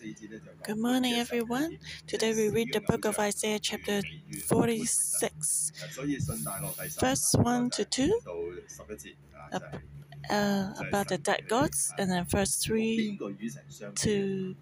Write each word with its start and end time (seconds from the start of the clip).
Good 0.00 0.78
morning, 0.78 1.14
everyone. 1.14 1.78
Today 2.06 2.34
we 2.34 2.48
read 2.50 2.72
the 2.72 2.80
book 2.80 3.04
of 3.06 3.18
Isaiah, 3.18 3.58
chapter 3.58 4.02
46, 4.46 5.72
verse 7.00 7.34
1 7.34 7.70
to 7.70 7.84
2, 7.84 8.20
uh, 10.30 10.72
about 10.80 11.08
the 11.08 11.18
dead 11.18 11.48
gods, 11.48 11.92
and 11.98 12.10
then 12.10 12.26
verse 12.26 12.56
3 12.56 13.18
to 13.96 14.54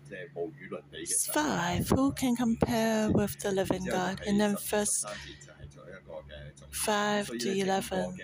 5. 1.33 1.89
Who 1.89 2.13
can 2.13 2.37
compare 2.37 3.11
with 3.11 3.39
the 3.41 3.51
living 3.51 3.87
God? 3.87 4.21
And 4.27 4.41
then 4.41 4.57
verse 4.57 5.05
5 6.71 7.39
to 7.39 7.59
11, 7.59 8.19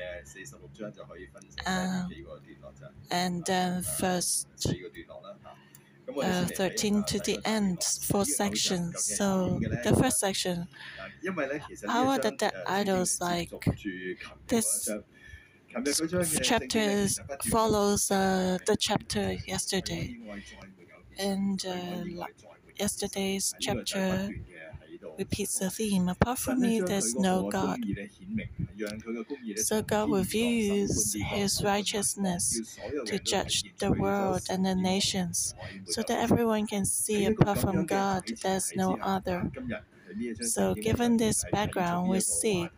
uh, 1.66 2.06
and 3.10 3.44
then 3.44 3.82
verse 3.98 4.46
uh, 6.20 6.46
13 6.46 7.04
to 7.04 7.20
the 7.20 7.40
end, 7.44 7.82
four 8.02 8.24
sections. 8.24 9.00
So 9.02 9.62
the 9.82 9.94
first 9.94 10.18
section, 10.20 10.68
how 11.86 12.08
are 12.08 12.18
the 12.18 12.30
dead 12.32 12.54
idols 12.66 13.20
like? 13.20 13.52
This 14.48 14.96
chapter 16.40 17.06
follows 17.42 18.10
uh, 18.10 18.58
the 18.66 18.76
chapter 18.78 19.34
yesterday, 19.46 20.16
and 21.18 21.64
uh, 21.66 22.04
yesterday's 22.78 23.54
chapter 23.60 24.32
repeats 25.18 25.58
the 25.58 25.70
theme. 25.70 26.08
Apart 26.08 26.38
from 26.38 26.60
me, 26.60 26.80
there's 26.80 27.18
no 27.18 27.44
God. 27.44 27.86
So 29.54 29.82
God 29.82 30.10
reveals 30.10 31.14
His 31.14 31.62
righteousness 31.62 32.62
to 33.04 33.18
judge 33.20 33.64
the 33.78 33.92
world 33.92 34.42
and 34.50 34.64
the 34.66 34.74
nations, 34.74 35.54
so 35.84 36.02
that 36.02 36.18
everyone 36.18 36.66
can 36.66 36.84
see 36.84 37.24
apart 37.24 37.58
from 37.58 37.84
God, 37.84 38.24
there's 38.42 38.74
no 38.74 38.98
other. 39.00 39.50
So, 40.40 40.74
given 40.76 41.16
this 41.18 41.44
background, 41.44 42.08
we 42.10 42.20
see 42.20 42.72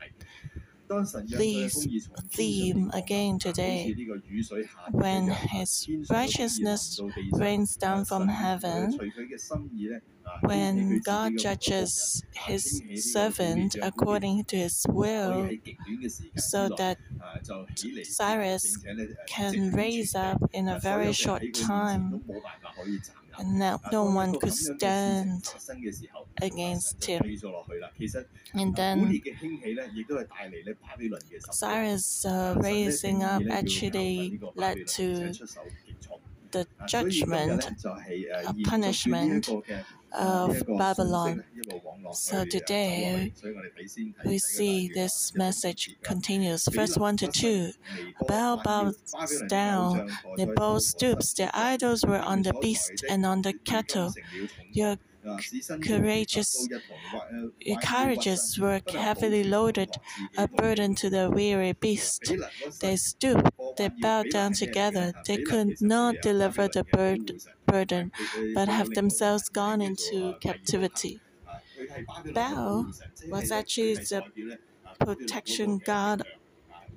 this 1.36 1.86
theme 2.32 2.90
again 2.92 3.38
today. 3.38 3.94
When 4.90 5.28
His 5.30 5.88
righteousness 6.10 7.02
rains 7.32 7.76
down 7.76 8.04
from 8.04 8.28
heaven, 8.28 9.00
when 10.40 11.00
God 11.00 11.36
judges 11.38 12.22
His 12.34 12.82
servant 12.94 13.76
according 13.80 14.44
to 14.46 14.56
His 14.56 14.84
will, 14.88 15.50
so 16.36 16.68
that 16.76 16.98
Cyrus 18.02 18.78
can 19.26 19.70
raise 19.72 20.14
up 20.14 20.38
in 20.52 20.68
a 20.68 20.78
very 20.78 21.12
short 21.12 21.42
time, 21.54 22.22
and 23.38 23.58
now 23.58 23.80
no 23.90 24.04
one 24.04 24.36
could 24.36 24.54
stand 24.54 25.54
against 26.40 27.04
him. 27.04 27.22
And 28.54 28.76
then 28.76 29.20
Cyrus 31.50 32.24
uh, 32.24 32.54
raising 32.58 33.22
up 33.22 33.44
actually 33.48 34.34
led 34.56 34.86
to 34.96 35.36
the 36.52 36.68
judgment, 36.84 37.70
uh, 38.44 38.52
punishment 38.64 39.50
of 40.12 40.62
Babylon. 40.76 41.44
So 42.10 42.44
today 42.44 43.32
we 44.24 44.38
see 44.38 44.88
this 44.88 45.34
message 45.34 45.96
continues. 46.02 46.68
Verse 46.68 46.96
1 46.96 47.16
to 47.18 47.28
2 47.28 47.72
Baal 48.26 48.58
bows 48.58 49.42
down, 49.48 50.02
Nebo 50.36 50.78
stoops, 50.78 51.32
their 51.34 51.50
idols 51.54 52.04
were 52.04 52.20
on 52.20 52.42
the 52.42 52.54
beast 52.54 53.04
and 53.08 53.24
on 53.26 53.42
the 53.42 53.54
cattle. 53.64 54.14
Your 54.70 54.96
courageous 55.80 56.68
carriages 57.80 58.58
were 58.58 58.80
heavily 58.94 59.42
loaded, 59.44 59.96
a 60.36 60.46
burden 60.48 60.94
to 60.96 61.08
the 61.10 61.30
weary 61.30 61.72
beast. 61.72 62.36
They 62.80 62.96
stooped, 62.96 63.50
they 63.76 63.88
bowed 63.88 64.28
down 64.30 64.52
together. 64.54 65.12
They 65.26 65.38
could 65.38 65.80
not 65.80 66.20
deliver 66.20 66.68
the 66.68 66.84
burden, 67.66 68.12
but 68.54 68.68
have 68.68 68.92
themselves 68.92 69.48
gone 69.48 69.80
into 69.80 70.34
captivity. 70.40 71.20
Baal 72.34 72.86
was 73.30 73.50
actually 73.52 73.94
the 73.94 74.24
protection 75.00 75.78
god 75.78 76.22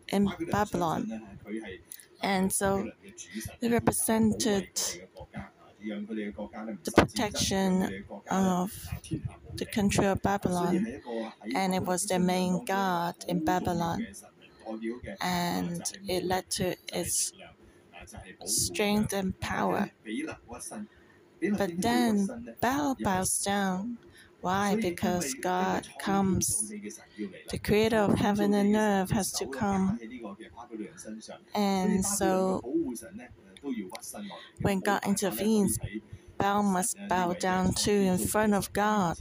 in 0.09 0.33
Babylon. 0.51 1.11
And 2.21 2.51
so 2.51 2.91
it 3.61 3.71
represented 3.71 4.67
the 5.85 6.91
protection 6.95 8.05
of 8.29 8.71
the 9.55 9.65
country 9.65 10.05
of 10.05 10.21
Babylon, 10.21 10.87
and 11.53 11.75
it 11.75 11.83
was 11.83 12.05
the 12.05 12.19
main 12.19 12.65
god 12.65 13.15
in 13.27 13.43
Babylon, 13.45 14.05
and 15.21 15.83
it 16.07 16.23
led 16.23 16.49
to 16.51 16.75
its 16.93 17.31
strength 18.45 19.13
and 19.13 19.39
power. 19.39 19.91
But 21.57 21.81
then 21.81 22.55
Baal 22.61 22.95
bows 23.01 23.39
down. 23.43 23.97
Why? 24.41 24.75
Because 24.75 25.33
God 25.33 25.87
comes. 25.99 26.71
The 27.49 27.57
creator 27.57 27.97
of 27.97 28.15
heaven 28.19 28.53
and 28.53 28.75
earth 28.75 29.11
has 29.11 29.31
to 29.33 29.47
come. 29.47 29.99
And 31.53 32.05
so 32.05 32.61
when 34.61 34.79
God 34.79 35.01
intervenes, 35.05 35.77
Baal 36.37 36.63
must 36.63 36.97
bow 37.07 37.33
down 37.33 37.73
too 37.73 37.91
in 37.91 38.17
front 38.17 38.53
of 38.53 38.71
God. 38.73 39.17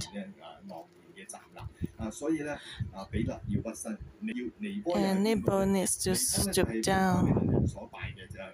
And 4.95 5.25
Nebo 5.25 5.65
needs 5.65 5.97
to 5.99 6.15
stoop 6.15 6.83
down. 6.83 7.67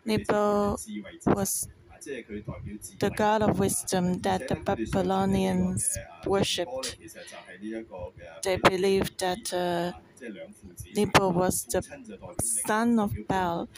Nebo 0.05 0.77
was 1.27 1.69
the 3.01 3.11
god 3.11 3.43
of 3.43 3.59
wisdom 3.59 4.21
that 4.21 4.49
the 4.49 4.55
Babylonians 4.57 5.99
worshipped. 6.27 6.97
They 8.43 8.57
believed 8.57 9.21
that 9.21 9.53
uh, 9.53 9.93
Nebo 10.95 11.31
was 11.31 11.65
the 11.65 11.83
son 12.41 12.99
of 12.99 13.13
Baal. 13.29 13.69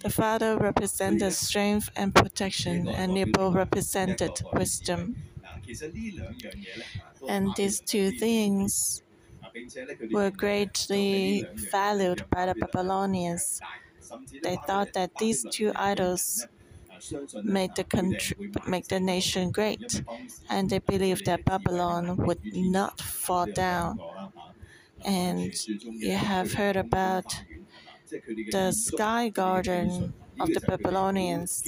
The 0.00 0.10
father 0.10 0.56
represented 0.56 1.34
strength 1.34 1.90
and 1.96 2.14
protection, 2.14 2.88
and 2.88 3.12
Nebo 3.12 3.50
represented 3.50 4.40
wisdom. 4.54 5.16
And 7.28 7.54
these 7.56 7.80
two 7.80 8.10
things 8.10 9.02
were 10.12 10.30
greatly 10.30 11.44
valued 11.72 12.24
by 12.30 12.46
the 12.46 12.54
Babylonians. 12.54 13.60
They 14.42 14.56
thought 14.66 14.92
that 14.94 15.16
these 15.18 15.44
two 15.50 15.72
idols 15.74 16.46
made 17.42 17.74
the 17.76 17.84
country, 17.84 18.36
make 18.66 18.88
the 18.88 19.00
nation 19.00 19.50
great, 19.50 20.02
and 20.48 20.70
they 20.70 20.78
believed 20.78 21.24
that 21.26 21.44
Babylon 21.44 22.16
would 22.18 22.40
not 22.54 23.00
fall 23.00 23.46
down. 23.46 23.98
And 25.04 25.52
you 26.00 26.12
have 26.16 26.52
heard 26.54 26.76
about 26.76 27.42
the 28.50 28.72
sky 28.72 29.28
garden 29.28 30.14
of 30.40 30.52
the 30.52 30.60
Babylonians. 30.60 31.62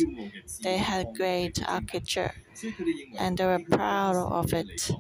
They 0.63 0.79
had 0.79 1.15
great 1.17 1.63
architecture, 1.69 2.33
and 3.19 3.39
they 3.39 3.47
were 3.47 3.61
proud 3.71 4.17
of 4.17 4.53
it. 4.53 4.91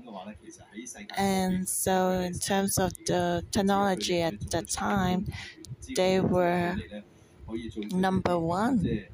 And 1.17 1.69
so, 1.69 2.11
in 2.11 2.39
terms 2.39 2.79
of 2.79 2.93
the 3.07 3.45
technology 3.51 4.21
at 4.23 4.51
the 4.51 4.63
time, 4.63 5.27
they 5.97 6.21
were 6.21 6.77
number 7.93 8.39
one. 8.39 9.07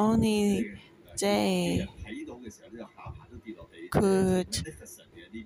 Only 0.00 0.80
they 1.20 1.86
could 3.90 4.50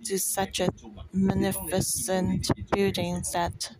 do 0.03 0.19
such 0.19 0.61
a 0.61 0.69
magnificent 1.13 2.51
buildings 2.73 3.33
that 3.33 3.73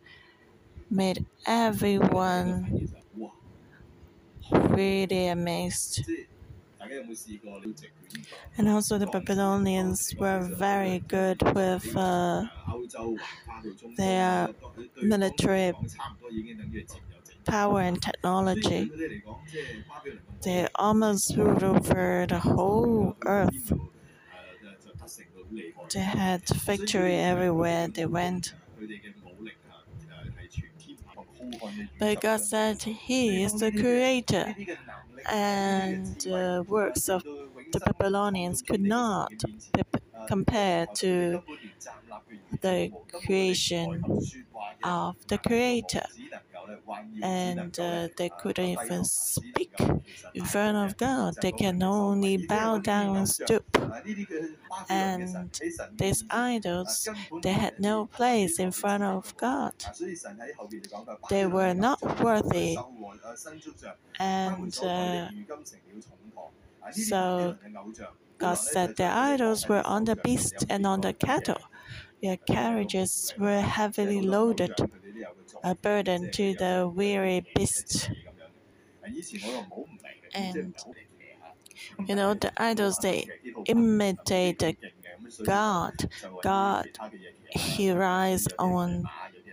made 0.91 1.27
everyone 1.47 2.89
really 4.71 5.29
amazed. 5.29 6.03
And 8.57 8.69
also, 8.69 8.99
the 8.99 9.07
Babylonians 9.07 10.15
were 10.19 10.41
very 10.41 11.01
good 11.01 11.43
with 11.55 11.95
uh, 11.97 12.45
their 13.97 14.49
military 15.03 15.73
power 17.45 17.81
and 17.81 18.01
technology. 18.03 18.91
They 20.43 20.69
almost 20.77 21.37
ruled 21.37 21.65
over 21.65 22.27
the 22.29 22.39
whole 22.39 23.17
earth. 23.27 23.73
They 25.93 26.01
had 26.01 26.47
victory 26.49 27.15
everywhere 27.17 27.89
they 27.89 28.07
went. 28.07 28.53
But 31.99 32.21
God 32.21 32.41
said 32.41 32.83
He 32.83 33.43
is 33.43 33.55
the 33.55 33.71
creator, 33.71 34.55
and 35.31 36.07
the 36.21 36.65
works 36.69 37.09
of 37.09 37.23
the 37.25 37.81
Babylonians 37.81 38.63
could 38.63 38.81
not 38.83 39.33
compare 40.29 40.87
to 40.87 41.43
the 42.61 42.91
creation 43.13 44.03
of 44.83 45.17
the 45.29 45.39
Creator. 45.39 46.07
And 47.23 47.79
uh, 47.79 48.09
they 48.17 48.31
couldn't 48.31 48.67
even 48.67 49.05
speak 49.05 49.73
in 50.35 50.45
front 50.45 50.77
of 50.77 50.97
God. 50.97 51.35
They 51.41 51.53
can 51.53 51.83
only 51.83 52.37
bow 52.37 52.79
down 52.79 53.17
and 53.17 53.29
stoop. 53.29 53.65
And 54.89 55.61
these 55.99 56.25
idols, 56.31 57.11
they 57.43 57.53
had 57.53 57.79
no 57.79 58.07
place 58.07 58.59
in 58.59 58.73
front 58.73 59.03
of 59.03 59.37
God. 59.37 59.75
They 61.29 61.47
were 61.47 61.75
not 61.75 62.21
worthy. 62.21 62.85
And 64.19 64.77
uh, 64.83 65.29
so 66.91 67.57
God 68.39 68.55
said 68.55 68.97
the 68.97 69.05
idols 69.07 69.69
were 69.69 69.87
on 69.87 70.05
the 70.05 70.17
beast 70.17 70.65
and 70.69 70.87
on 70.87 71.01
the 71.03 71.13
cattle. 71.13 71.59
Their 72.23 72.37
carriages 72.39 73.35
were 73.39 73.61
heavily 73.61 74.21
loaded, 74.23 74.75
a 75.63 75.75
burden 75.75 76.31
to 76.33 76.55
the 76.55 76.91
weary 76.95 77.45
beast. 77.55 78.11
And 80.35 80.75
you 82.07 82.15
know, 82.15 82.35
the 82.35 82.53
idols 82.61 82.99
they 82.99 83.29
imitate 83.67 84.63
God. 85.45 85.93
God, 86.43 86.89
He 87.51 87.91
rides 87.91 88.49
on 88.59 89.05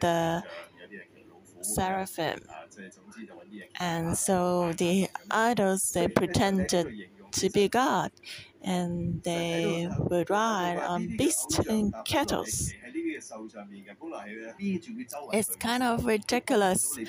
the 0.01 0.43
seraphim. 1.61 2.39
And 3.79 4.17
so 4.17 4.73
the 4.73 5.07
idols 5.29 5.91
they 5.93 6.07
pretended 6.07 6.87
to 7.31 7.49
be 7.49 7.69
God 7.69 8.11
and 8.61 9.23
they 9.23 9.89
would 9.97 10.29
ride 10.29 10.77
on 10.77 11.07
beasts 11.17 11.59
and 11.59 11.93
cattle. 12.05 12.45
It's 15.31 15.55
kind 15.55 15.83
of 15.83 16.05
ridiculous 16.05 16.99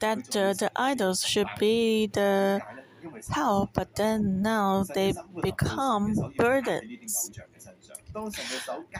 that 0.00 0.36
uh, 0.36 0.52
the 0.54 0.70
idols 0.76 1.24
should 1.24 1.54
be 1.58 2.06
the 2.06 2.62
help, 3.28 3.72
but 3.74 3.94
then 3.96 4.42
now 4.42 4.84
they 4.94 5.14
become 5.42 6.14
burdens. 6.36 7.30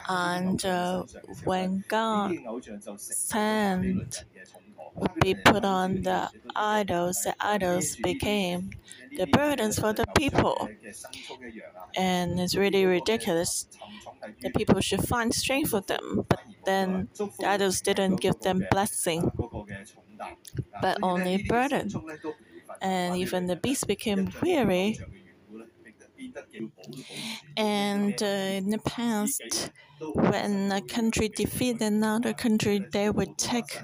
And 0.07 0.63
uh, 0.65 1.03
when 1.43 1.83
God 1.87 2.37
sent 2.95 4.25
be 5.21 5.35
put 5.35 5.65
on 5.65 6.01
the 6.03 6.31
idols, 6.55 7.21
the 7.23 7.35
idols 7.39 7.95
became 7.97 8.71
the 9.15 9.27
burdens 9.27 9.79
for 9.79 9.93
the 9.93 10.05
people. 10.17 10.71
And 11.95 12.39
it's 12.39 12.55
really 12.55 12.85
ridiculous. 12.85 13.67
The 14.41 14.51
people 14.51 14.81
should 14.81 15.07
find 15.07 15.33
strength 15.33 15.71
for 15.71 15.81
them, 15.81 16.25
but 16.29 16.41
then 16.65 17.09
the 17.39 17.47
idols 17.49 17.81
didn't 17.81 18.17
give 18.21 18.39
them 18.41 18.67
blessing, 18.69 19.31
but 20.79 20.97
only 21.01 21.37
burden. 21.37 21.91
And 22.81 23.15
even 23.17 23.47
the 23.47 23.55
beast 23.57 23.87
became 23.87 24.29
weary. 24.41 24.99
And 27.57 28.21
uh, 28.21 28.25
in 28.25 28.69
the 28.69 28.79
past, 28.79 29.71
when 30.13 30.71
a 30.71 30.81
country 30.81 31.29
defeated 31.29 31.81
another 31.81 32.33
country, 32.33 32.79
they 32.91 33.09
would 33.09 33.37
take 33.37 33.83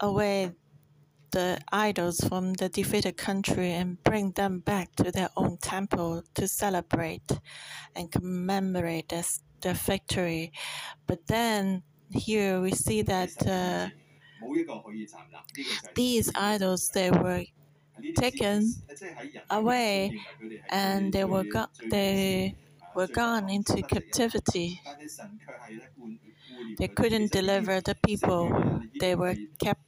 away 0.00 0.52
the 1.32 1.60
idols 1.72 2.20
from 2.28 2.54
the 2.54 2.68
defeated 2.68 3.16
country 3.16 3.72
and 3.72 4.02
bring 4.04 4.32
them 4.32 4.60
back 4.60 4.94
to 4.96 5.10
their 5.12 5.30
own 5.36 5.58
temple 5.58 6.22
to 6.34 6.48
celebrate 6.48 7.30
and 7.94 8.10
commemorate 8.12 9.08
their, 9.10 9.24
the 9.62 9.74
victory. 9.74 10.52
But 11.06 11.26
then 11.26 11.82
here 12.10 12.60
we 12.60 12.72
see 12.72 13.02
that 13.02 13.46
uh, 13.46 13.90
these 15.94 16.30
idols 16.34 16.90
they 16.94 17.10
were 17.10 17.42
taken 18.16 18.72
away 19.50 20.12
and 20.70 21.12
they 21.12 21.24
were 21.24 21.44
got 21.44 21.70
they 21.90 22.54
were 22.94 23.08
gone 23.08 23.48
into 23.50 23.82
captivity. 23.82 24.80
They 26.78 26.88
couldn't 26.88 27.32
deliver 27.32 27.80
the 27.80 27.94
people. 27.94 28.80
They 29.00 29.14
were 29.14 29.36
kept 29.62 29.82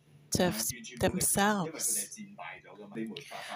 themselves. 1.00 2.18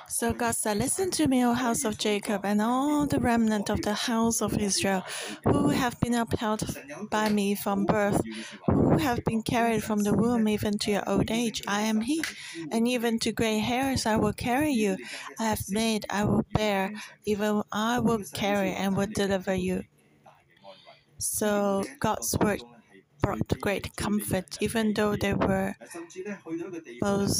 So 0.08 0.32
God 0.32 0.54
said, 0.54 0.78
Listen 0.78 1.10
to 1.12 1.26
me, 1.28 1.44
O 1.44 1.52
house 1.52 1.84
of 1.84 1.98
Jacob, 1.98 2.44
and 2.44 2.60
all 2.60 3.06
the 3.06 3.20
remnant 3.20 3.68
of 3.70 3.82
the 3.82 3.94
house 3.94 4.40
of 4.40 4.58
Israel, 4.58 5.02
who 5.44 5.68
have 5.70 5.98
been 6.00 6.14
upheld 6.14 6.62
by 7.10 7.28
me 7.28 7.54
from 7.54 7.84
birth, 7.84 8.22
who 8.66 8.98
have 8.98 9.24
been 9.24 9.42
carried 9.42 9.82
from 9.84 10.00
the 10.02 10.14
womb 10.14 10.48
even 10.48 10.78
to 10.78 10.90
your 10.90 11.08
old 11.08 11.30
age. 11.30 11.62
I 11.66 11.82
am 11.82 12.00
He, 12.02 12.22
and 12.70 12.86
even 12.88 13.18
to 13.20 13.32
gray 13.32 13.58
hairs 13.58 14.06
I 14.06 14.16
will 14.16 14.32
carry 14.32 14.72
you. 14.72 14.96
I 15.38 15.44
have 15.44 15.64
made, 15.68 16.06
I 16.10 16.24
will 16.24 16.44
bear, 16.54 16.92
even 17.26 17.62
I 17.72 17.98
will 18.00 18.24
carry 18.32 18.70
and 18.72 18.96
will 18.96 19.08
deliver 19.12 19.54
you. 19.54 19.84
So 21.18 21.84
God's 22.00 22.36
word 22.38 22.62
brought 23.24 23.60
great 23.60 23.96
comfort, 23.96 24.58
even 24.60 24.94
though 24.94 25.16
they 25.16 25.34
were 25.34 25.74
both 27.00 27.34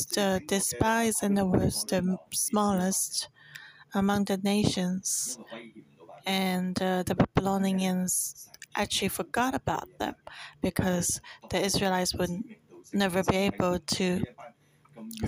despised 0.46 1.22
and 1.22 1.36
was 1.50 1.84
the 1.84 2.18
smallest 2.32 3.28
among 3.94 4.24
the 4.24 4.38
nations. 4.38 5.38
And 6.26 6.80
uh, 6.80 7.02
the 7.02 7.14
Babylonians 7.14 8.48
actually 8.76 9.08
forgot 9.08 9.54
about 9.54 9.88
them 9.98 10.14
because 10.62 11.20
the 11.50 11.60
Israelites 11.60 12.14
would 12.14 12.30
never 12.92 13.22
be 13.22 13.36
able 13.36 13.78
to 13.78 14.22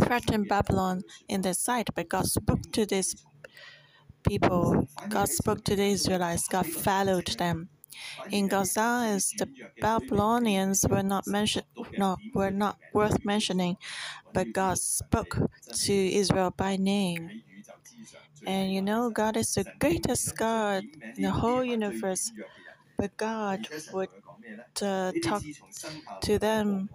threaten 0.02 0.44
Babylon 0.44 1.02
in 1.28 1.42
their 1.42 1.54
sight. 1.54 1.88
But 1.94 2.08
God 2.08 2.26
spoke 2.26 2.62
to 2.72 2.86
these 2.86 3.14
people, 4.26 4.88
God 5.08 5.28
spoke 5.28 5.64
to 5.64 5.76
the 5.76 5.84
Israelites, 5.84 6.48
God 6.48 6.66
followed 6.66 7.28
them. 7.38 7.68
In 8.30 8.48
Gaza, 8.48 9.18
the 9.38 9.48
Babylonians 9.80 10.84
were 10.88 11.02
not 11.02 11.26
mentioned, 11.26 11.66
were 12.34 12.50
not 12.50 12.78
worth 12.92 13.24
mentioning, 13.24 13.76
but 14.32 14.52
God 14.52 14.78
spoke 14.78 15.38
to 15.84 15.92
Israel 15.92 16.50
by 16.50 16.76
name. 16.76 17.32
And 18.46 18.72
you 18.72 18.82
know, 18.82 19.10
God 19.10 19.36
is 19.36 19.54
the 19.54 19.66
greatest 19.80 20.36
God 20.36 20.84
in 21.16 21.22
the 21.22 21.30
whole 21.32 21.64
universe. 21.64 22.32
But 22.98 23.16
God 23.16 23.68
would 23.92 24.10
uh, 24.82 25.12
talk 25.22 25.44
to 26.22 26.38
them 26.38 26.90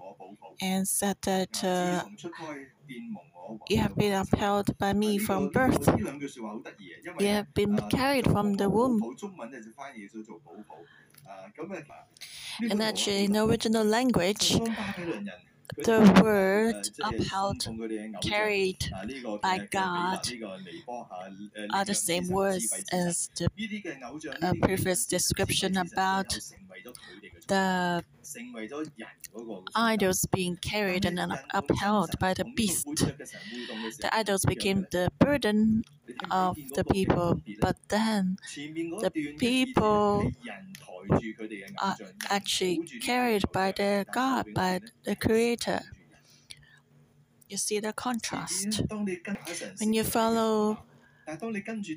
and 0.61 0.87
said 0.87 1.17
that 1.23 1.63
uh, 1.63 2.03
you 3.67 3.77
have 3.77 3.95
been 3.95 4.13
upheld 4.13 4.77
by 4.77 4.93
me 4.93 5.17
from 5.17 5.47
birth. 5.47 5.87
You 7.17 7.27
have 7.27 7.53
been 7.53 7.77
carried 7.89 8.29
from 8.29 8.55
the 8.55 8.69
womb. 8.69 9.07
And 12.69 12.81
actually, 12.81 13.25
in 13.25 13.33
the 13.33 13.43
original 13.45 13.83
language, 13.83 14.55
the 15.83 16.21
word 16.23 16.89
upheld, 17.01 17.67
carried 18.21 18.95
by 19.41 19.59
God, 19.69 20.19
are 21.71 21.85
the 21.85 21.95
same 21.95 22.27
words 22.29 22.83
as 22.91 23.29
the 23.35 23.47
uh, 24.41 24.53
previous 24.61 25.05
description 25.05 25.77
about 25.77 26.39
the 27.47 28.03
idols 29.75 30.25
being 30.31 30.57
carried 30.57 31.05
and 31.05 31.19
upheld 31.53 32.17
by 32.19 32.33
the 32.33 32.45
beast. 32.55 33.05
The 34.01 34.13
idols 34.15 34.45
became 34.45 34.87
the 34.91 35.09
burden 35.19 35.83
of 36.29 36.57
the 36.75 36.83
people, 36.85 37.41
but 37.59 37.77
then 37.89 38.37
the 38.99 39.13
people 39.37 40.33
are 41.81 41.97
actually 42.29 42.81
carried 42.99 43.43
by 43.51 43.71
their 43.73 44.05
God, 44.05 44.45
by 44.53 44.81
the 45.03 45.15
Creator. 45.17 45.81
You 47.49 47.57
see 47.57 47.79
the 47.79 47.93
contrast. 47.93 48.81
When 49.79 49.93
you 49.93 50.03
follow 50.03 50.85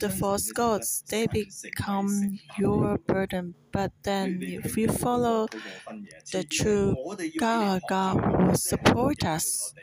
the 0.01 0.11
false 0.11 0.53
gods, 0.53 1.05
they 1.09 1.27
become 1.27 2.39
your 2.59 2.99
burden. 2.99 3.55
But 3.73 3.93
then, 4.03 4.41
if 4.43 4.77
you 4.77 4.89
follow 4.89 5.49
the 6.33 6.45
true 6.45 6.97
God, 7.37 7.83
God 7.89 8.17
will 8.49 8.55
support 8.55 9.25
us. 9.25 9.75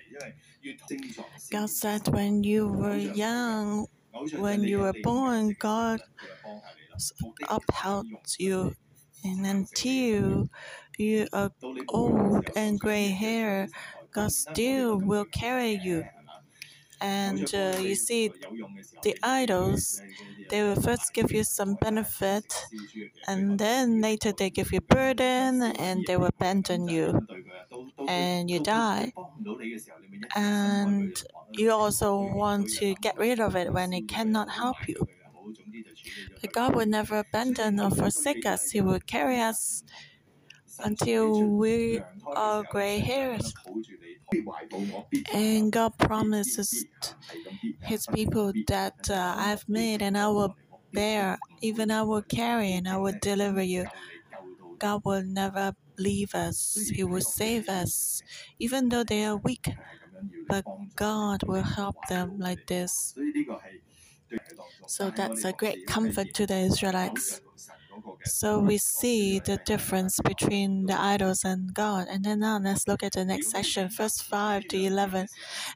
God 1.52 1.70
said, 1.70 2.08
when 2.08 2.44
you 2.44 2.68
were 2.68 2.96
young, 2.98 3.88
when 4.34 4.68
you 4.68 4.80
were 4.80 4.94
born, 4.94 5.56
God 5.60 6.02
upheld 7.50 8.08
you. 8.40 8.76
And 9.24 9.46
until 9.46 10.50
you 10.98 11.28
are 11.32 11.52
old 11.90 12.50
and 12.56 12.80
gray 12.80 13.10
hair, 13.10 13.70
God 14.14 14.32
still 14.32 14.98
will 14.98 15.26
carry 15.26 15.74
you. 15.84 16.06
And 17.02 17.54
uh, 17.54 17.78
you 17.80 17.96
see, 17.96 18.32
the 19.04 19.18
idols, 19.24 20.02
they 20.50 20.64
will 20.64 20.80
first 20.82 21.14
give 21.14 21.32
you 21.32 21.44
some 21.44 21.76
benefit, 21.76 22.68
and 23.28 23.60
then 23.60 24.02
later 24.02 24.32
they 24.32 24.50
give 24.50 24.72
you 24.72 24.82
burden, 24.82 25.64
and 25.64 26.06
they 26.08 26.18
will 26.18 26.28
abandon 26.28 26.88
you, 26.88 27.28
and 28.08 28.50
you 28.50 28.60
die. 28.60 29.14
And 30.36 31.22
you 31.54 31.72
also 31.72 32.18
want 32.20 32.70
to 32.80 32.96
get 32.96 33.18
rid 33.18 33.40
of 33.40 33.56
it 33.56 33.72
when 33.74 33.94
it 33.94 34.08
cannot 34.08 34.50
help 34.52 34.88
you. 34.88 35.08
But 36.42 36.52
God 36.52 36.76
will 36.76 36.86
never 36.86 37.20
abandon 37.20 37.80
or 37.80 37.90
forsake 37.90 38.46
us. 38.46 38.72
He 38.72 38.82
will 38.82 39.00
carry 39.00 39.40
us 39.40 39.84
until 40.80 41.42
we 41.58 42.02
are 42.36 42.64
gray 42.64 43.00
hairs. 43.00 43.54
And 45.34 45.72
God 45.72 45.98
promises 45.98 46.86
His 47.82 48.08
people 48.08 48.54
that 48.68 49.10
uh, 49.10 49.36
I 49.38 49.50
have 49.50 49.68
made 49.68 50.02
and 50.02 50.18
I 50.18 50.28
will 50.28 50.56
bear, 50.94 51.38
even 51.62 51.92
I 51.92 52.04
will 52.04 52.22
carry 52.22 52.74
and 52.74 52.88
I 52.88 52.98
will 52.98 53.16
deliver 53.22 53.62
you. 53.64 53.88
God 54.80 55.02
will 55.06 55.24
never 55.24 55.74
leave 55.98 56.34
us, 56.36 56.90
He 56.94 57.04
will 57.04 57.22
save 57.22 57.70
us, 57.70 58.22
even 58.60 58.90
though 58.90 59.04
they 59.04 59.26
are 59.26 59.38
weak. 59.38 59.70
But 60.48 60.66
God 60.96 61.44
will 61.44 61.64
help 61.64 61.96
them 62.08 62.40
like 62.40 62.68
this. 62.68 63.16
So 64.88 65.10
that's 65.12 65.46
a 65.46 65.54
great 65.54 65.86
comfort 65.88 66.34
to 66.36 66.46
the 66.48 66.58
Israelites. 66.58 67.42
So 68.26 68.60
we 68.60 68.78
see 68.78 69.40
the 69.40 69.58
difference 69.66 70.20
between 70.24 70.86
the 70.86 71.00
idols 71.00 71.44
and 71.44 71.74
God. 71.74 72.08
And 72.10 72.24
then 72.24 72.40
now 72.40 72.60
let's 72.60 72.88
look 72.88 73.04
at 73.04 73.14
the 73.14 73.26
next 73.26 73.52
section, 73.52 73.90
verse 73.90 74.22
5 74.22 74.68
to 74.70 74.78
11. 74.78 75.28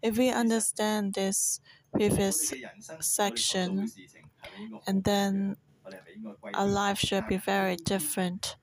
If 0.02 0.18
we 0.18 0.30
understand 0.30 1.14
this 1.14 1.60
previous 1.94 2.54
section, 3.00 3.90
and 4.88 5.04
then 5.04 5.56
our 6.54 6.68
life 6.68 7.00
should 7.00 7.28
be 7.28 7.38
very 7.38 7.76
different. 7.76 8.56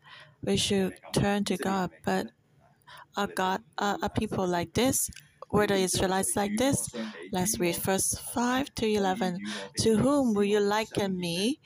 We 0.42 0.56
should 0.56 0.94
turn 1.12 1.44
to 1.44 1.56
God, 1.56 1.90
but 2.04 2.28
are 3.16 3.26
God 3.26 3.62
are, 3.78 3.98
are 4.02 4.08
people 4.08 4.46
like 4.46 4.74
this? 4.74 5.10
Were 5.50 5.66
the 5.66 5.76
Israelites 5.76 6.34
like 6.34 6.56
this? 6.56 6.88
Let's 7.30 7.58
read 7.58 7.76
verse 7.76 8.16
5 8.32 8.74
to 8.76 8.86
11. 8.86 9.38
To 9.80 9.96
whom 9.98 10.34
will 10.34 10.44
you 10.44 10.60
liken 10.60 11.18
me 11.18 11.60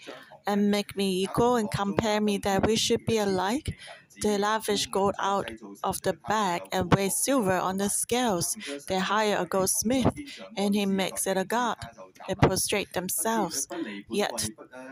and 0.46 0.70
make 0.70 0.96
me 0.96 1.22
equal 1.22 1.56
and 1.56 1.70
compare 1.70 2.20
me 2.20 2.38
that 2.38 2.66
we 2.66 2.76
should 2.76 3.04
be 3.04 3.18
alike? 3.18 3.76
They 4.20 4.38
lavish 4.38 4.87
gold 4.87 5.14
out 5.18 5.50
of 5.82 6.02
the 6.02 6.14
bag 6.26 6.62
and 6.73 6.92
weigh 6.94 7.08
silver 7.11 7.56
on 7.58 7.78
the 7.78 7.88
scales. 7.88 8.56
They 8.87 8.99
hire 8.99 9.37
a 9.38 9.46
goldsmith, 9.46 10.12
and 10.56 10.75
he 10.75 10.87
makes 10.87 11.26
it 11.26 11.37
a 11.37 11.44
god. 11.44 11.78
They 12.26 12.35
prostrate 12.35 12.92
themselves, 12.92 13.68
yet 14.11 14.49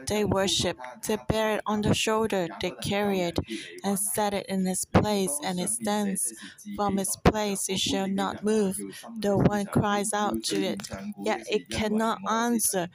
they 0.07 0.25
worship. 0.25 0.79
They 1.07 1.17
bear 1.17 1.57
it 1.57 1.63
on 1.67 1.83
the 1.83 1.95
shoulder, 1.95 2.49
they 2.61 2.73
carry 2.73 3.21
it, 3.21 3.39
and 3.83 3.99
set 3.99 4.35
it 4.35 4.47
in 4.49 4.67
its 4.67 4.85
place, 4.85 5.39
and 5.43 5.59
it 5.61 5.71
stands. 5.71 6.33
From 6.75 6.99
its 6.99 7.17
place 7.17 7.69
it 7.69 7.79
shall 7.81 8.09
not 8.09 8.43
move. 8.43 8.85
The 9.21 9.37
one 9.39 9.67
cries 9.69 10.13
out 10.13 10.43
to 10.45 10.61
it, 10.63 10.89
yet 11.23 11.43
it 11.47 11.71
cannot 11.71 12.21
answer, 12.29 12.89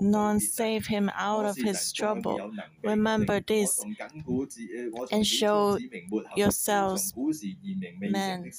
none 0.00 0.40
save 0.40 0.86
him 0.86 1.10
out 1.14 1.44
of 1.46 1.60
his 1.60 1.92
trouble. 1.92 2.42
Remember 2.82 3.40
this, 3.40 3.84
and 5.10 5.26
show 5.26 5.69
yourselves 6.36 7.12
men. 8.00 8.50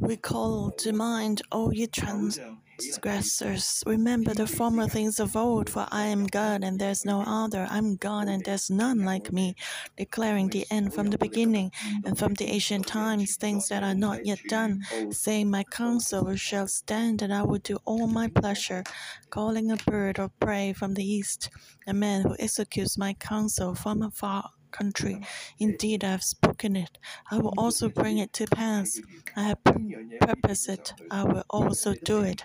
Recall 0.00 0.72
to 0.72 0.92
mind, 0.92 1.42
O 1.52 1.70
ye 1.70 1.86
transgressors. 1.86 3.82
Remember 3.86 4.34
the 4.34 4.46
former 4.46 4.88
things 4.88 5.20
of 5.20 5.36
old, 5.36 5.70
for 5.70 5.86
I 5.90 6.06
am 6.06 6.26
God 6.26 6.64
and 6.64 6.80
there's 6.80 7.04
no 7.04 7.22
other. 7.22 7.68
I'm 7.70 7.94
God 7.96 8.26
and 8.28 8.44
there's 8.44 8.68
none 8.70 9.04
like 9.04 9.32
me, 9.32 9.54
declaring 9.96 10.48
the 10.48 10.66
end 10.70 10.94
from 10.94 11.10
the 11.10 11.18
beginning 11.18 11.70
and 12.04 12.18
from 12.18 12.34
the 12.34 12.46
ancient 12.46 12.88
times, 12.88 13.36
things 13.36 13.68
that 13.68 13.84
are 13.84 13.94
not 13.94 14.26
yet 14.26 14.40
done, 14.48 14.82
saying, 15.10 15.48
My 15.48 15.62
counsel 15.62 16.34
shall 16.34 16.66
stand 16.66 17.22
and 17.22 17.32
I 17.32 17.44
will 17.44 17.60
do 17.60 17.78
all 17.84 18.08
my 18.08 18.26
pleasure, 18.28 18.82
calling 19.30 19.70
a 19.70 19.76
bird 19.76 20.18
of 20.18 20.36
prey 20.40 20.72
from 20.72 20.94
the 20.94 21.04
east, 21.04 21.50
a 21.86 21.94
man 21.94 22.22
who 22.22 22.34
executes 22.40 22.98
my 22.98 23.14
counsel 23.14 23.76
from 23.76 24.02
afar 24.02 24.50
country. 24.80 25.20
Indeed, 25.58 26.04
I 26.04 26.10
have 26.12 26.24
spoken 26.24 26.76
it. 26.76 26.98
I 27.30 27.38
will 27.38 27.54
also 27.56 27.88
bring 27.88 28.18
it 28.18 28.32
to 28.34 28.46
pass. 28.46 29.00
I 29.36 29.44
have 29.44 29.62
purposed 30.20 30.68
it. 30.68 30.94
I 31.10 31.24
will 31.24 31.44
also 31.50 31.94
do 32.04 32.22
it. 32.22 32.44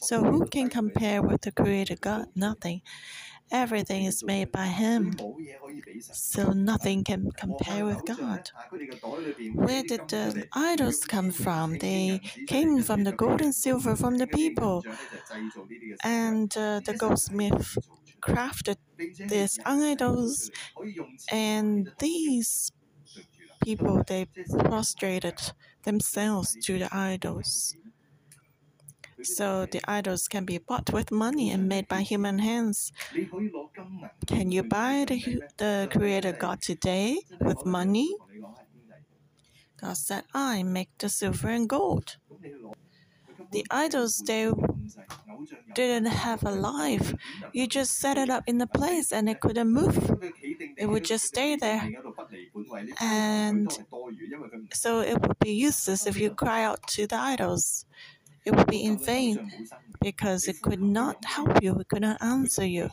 So, 0.00 0.24
who 0.24 0.46
can 0.46 0.68
compare 0.70 1.22
with 1.22 1.42
the 1.42 1.52
Creator 1.52 1.96
God? 2.00 2.26
Nothing. 2.34 2.82
Everything 3.50 4.04
is 4.06 4.24
made 4.24 4.52
by 4.52 4.66
Him. 4.68 5.14
So, 6.12 6.52
nothing 6.52 7.04
can 7.04 7.30
compare 7.32 7.84
with 7.86 8.04
God. 8.04 8.50
Where 9.52 9.82
did 9.82 10.08
the 10.08 10.44
idols 10.54 11.04
come 11.04 11.30
from? 11.32 11.78
They 11.78 12.20
came 12.46 12.82
from 12.82 13.04
the 13.04 13.12
gold 13.12 13.40
and 13.42 13.54
silver 13.54 13.96
from 13.96 14.18
the 14.18 14.26
people. 14.26 14.86
And 16.04 16.56
uh, 16.56 16.80
the 16.84 16.94
goldsmith 16.94 17.76
crafted 18.20 18.76
these 18.98 19.58
idols, 19.64 20.50
and 21.30 21.90
these 21.98 22.72
people 23.62 24.02
they 24.06 24.26
prostrated 24.58 25.38
themselves 25.84 26.56
to 26.62 26.78
the 26.78 26.88
idols. 26.94 27.74
So 29.22 29.66
the 29.66 29.80
idols 29.88 30.28
can 30.28 30.44
be 30.44 30.58
bought 30.58 30.92
with 30.92 31.10
money 31.10 31.50
and 31.50 31.68
made 31.68 31.88
by 31.88 32.02
human 32.02 32.38
hands. 32.38 32.92
Can 34.26 34.52
you 34.52 34.62
buy 34.62 35.04
the, 35.08 35.42
the 35.56 35.88
Creator 35.90 36.32
God 36.32 36.60
today 36.60 37.18
with 37.40 37.64
money? 37.64 38.14
God 39.80 39.96
said, 39.96 40.24
I 40.34 40.62
make 40.62 40.90
the 40.98 41.08
silver 41.08 41.48
and 41.48 41.68
gold. 41.68 42.16
The 43.52 43.66
idols, 43.70 44.22
they 44.26 44.52
didn't 45.74 46.06
have 46.06 46.42
a 46.44 46.50
life. 46.50 47.14
You 47.52 47.66
just 47.68 47.98
set 47.98 48.18
it 48.18 48.28
up 48.30 48.44
in 48.46 48.60
a 48.60 48.66
place 48.66 49.12
and 49.12 49.28
it 49.28 49.40
couldn't 49.40 49.72
move. 49.72 50.18
It 50.76 50.86
would 50.86 51.04
just 51.04 51.26
stay 51.26 51.56
there. 51.56 51.92
And 53.00 53.76
so 54.72 55.00
it 55.00 55.20
would 55.22 55.38
be 55.40 55.52
useless 55.52 56.06
if 56.06 56.18
you 56.18 56.30
cry 56.30 56.64
out 56.64 56.86
to 56.88 57.06
the 57.06 57.16
idols. 57.16 57.86
It 58.44 58.54
would 58.56 58.68
be 58.68 58.84
in 58.84 58.98
vain 58.98 59.40
because 60.00 60.48
it 60.48 60.62
could 60.62 60.80
not 60.80 61.18
help 61.24 61.62
you, 61.62 61.78
it 61.80 61.88
could 61.88 62.02
not 62.02 62.22
answer 62.22 62.66
you, 62.66 62.90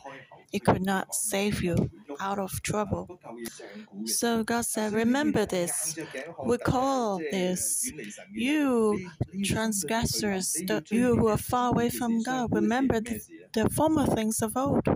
it 0.52 0.64
could 0.64 0.82
not 0.84 1.14
save 1.14 1.62
you 1.62 1.90
out 2.20 2.38
of 2.38 2.62
trouble. 2.62 3.10
So 4.04 4.44
God 4.44 4.64
said, 4.64 4.92
Remember 4.92 5.46
this. 5.46 5.96
We 6.42 6.58
call 6.58 7.24
this. 7.30 7.92
You 8.34 9.00
transgressors, 9.42 10.62
you 10.90 11.16
who 11.16 11.28
are 11.28 11.38
far 11.38 11.70
away 11.70 11.90
from 11.90 12.22
God, 12.22 12.48
remember 12.52 13.00
the, 13.00 13.20
the 13.52 13.68
former 13.70 14.06
things 14.06 14.42
of 14.42 14.56
old. 14.56 14.86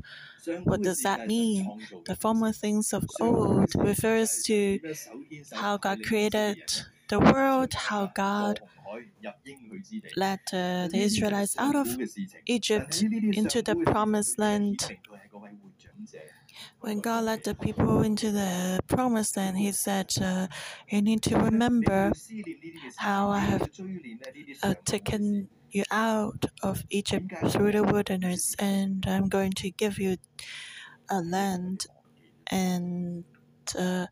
What 0.65 0.83
does 0.83 1.03
that 1.03 1.27
mean? 1.27 1.73
The 2.07 2.17
former 2.17 2.53
things 2.53 2.93
of 2.93 3.05
old 3.21 3.75
refers 3.77 4.43
to 4.45 4.81
how 5.55 5.79
God 5.79 6.03
created 6.03 6.59
the 7.09 7.21
world, 7.21 7.75
how 7.75 8.07
God 8.15 8.61
led 10.17 10.41
uh, 10.53 10.89
the 10.89 10.99
Israelites 10.99 11.55
out 11.59 11.75
of 11.77 11.97
Egypt 12.47 13.05
into 13.33 13.63
the 13.63 13.77
promised 13.77 14.39
land. 14.39 14.93
When 16.81 17.01
God 17.01 17.25
led 17.25 17.45
the 17.45 17.55
people 17.55 18.03
into 18.03 18.31
the 18.31 18.81
promised 18.89 19.37
land, 19.37 19.59
He 19.59 19.73
said, 19.73 20.13
uh, 20.23 20.49
You 20.91 21.03
need 21.03 21.23
to 21.23 21.39
remember 21.39 22.13
how 22.97 23.31
I 23.31 23.41
have 23.41 23.69
uh, 24.63 24.75
taken 24.85 25.49
you 25.71 25.85
out 25.91 26.47
of 26.63 26.83
Egypt 26.91 27.33
through 27.49 27.73
the 27.73 27.83
wilderness, 27.85 28.55
and 28.59 29.05
I'm 29.07 29.29
going 29.29 29.53
to 29.53 29.71
give 29.71 29.99
you 29.99 30.17
a 31.11 31.21
land 31.21 31.87
and 32.51 33.25
uh, 33.79 34.07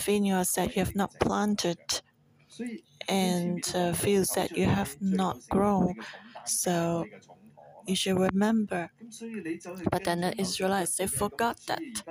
vineyards 0.00 0.52
that 0.54 0.76
you 0.76 0.84
have 0.84 0.94
not 0.94 1.12
planted 1.20 1.78
and 3.08 3.64
uh, 3.74 3.92
fields 3.92 4.30
that 4.30 4.56
you 4.56 4.66
have 4.66 4.96
not 5.00 5.38
grown. 5.50 5.94
So 6.44 7.06
you 7.86 7.96
should 7.96 8.18
remember. 8.18 8.90
But 9.90 10.04
then 10.04 10.22
the 10.22 10.34
Israelites, 10.40 10.96
they 10.96 11.06
forgot 11.06 11.58
that. 11.68 12.04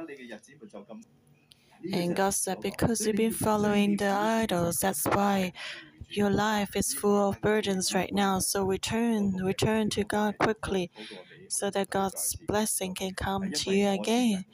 And 1.93 2.15
God 2.15 2.31
said, 2.31 2.59
Because 2.61 3.05
you've 3.05 3.15
been 3.17 3.31
following 3.31 3.97
the 3.97 4.07
idols, 4.09 4.79
that's 4.79 5.05
why 5.05 5.53
your 6.09 6.29
life 6.29 6.75
is 6.75 6.93
full 6.93 7.29
of 7.29 7.41
burdens 7.41 7.93
right 7.93 8.13
now. 8.13 8.39
So 8.39 8.65
return, 8.65 9.35
return 9.43 9.89
to 9.91 10.03
God 10.03 10.37
quickly 10.37 10.91
so 11.47 11.69
that 11.71 11.89
God's 11.89 12.35
blessing 12.35 12.95
can 12.95 13.13
come 13.15 13.51
to 13.53 13.71
you 13.71 13.89
again. 13.89 14.45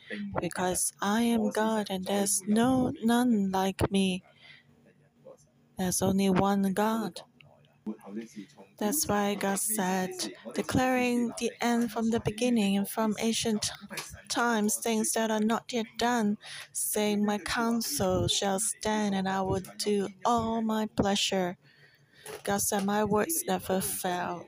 Because 0.42 0.94
I 1.02 1.22
am 1.24 1.52
God 1.52 1.88
and 1.90 2.06
there's 2.06 2.44
no 2.48 2.92
none 3.04 3.52
like 3.52 3.92
me. 3.92 4.24
There's 5.78 6.02
only 6.02 6.30
one 6.30 6.74
God. 6.74 7.22
That's 8.78 9.08
why 9.08 9.36
God 9.36 9.60
said, 9.60 10.12
declaring 10.54 11.32
the 11.40 11.52
end 11.62 11.92
from 11.92 12.12
the 12.12 12.20
beginning 12.20 12.78
and 12.78 12.88
from 12.88 13.16
ancient 13.20 13.72
times, 14.30 14.76
things 14.78 15.12
that 15.14 15.32
are 15.32 15.40
not 15.40 15.74
yet 15.74 15.88
done, 15.98 16.38
saying, 16.74 17.26
My 17.26 17.40
counsel 17.40 18.28
shall 18.28 18.60
stand, 18.60 19.16
and 19.16 19.28
I 19.28 19.42
will 19.42 19.64
do 19.78 20.10
all 20.26 20.62
my 20.62 20.88
pleasure. 20.96 21.58
God 22.44 22.62
said, 22.62 22.86
My 22.86 23.04
words 23.04 23.44
never 23.48 23.82
fail. 23.82 24.48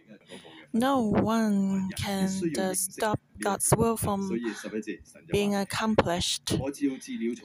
No 0.73 1.01
one 1.09 1.89
can 1.95 2.27
stop 2.73 3.19
God's 3.41 3.73
will 3.75 3.97
from 3.97 4.29
being 5.31 5.55
accomplished. 5.55 6.53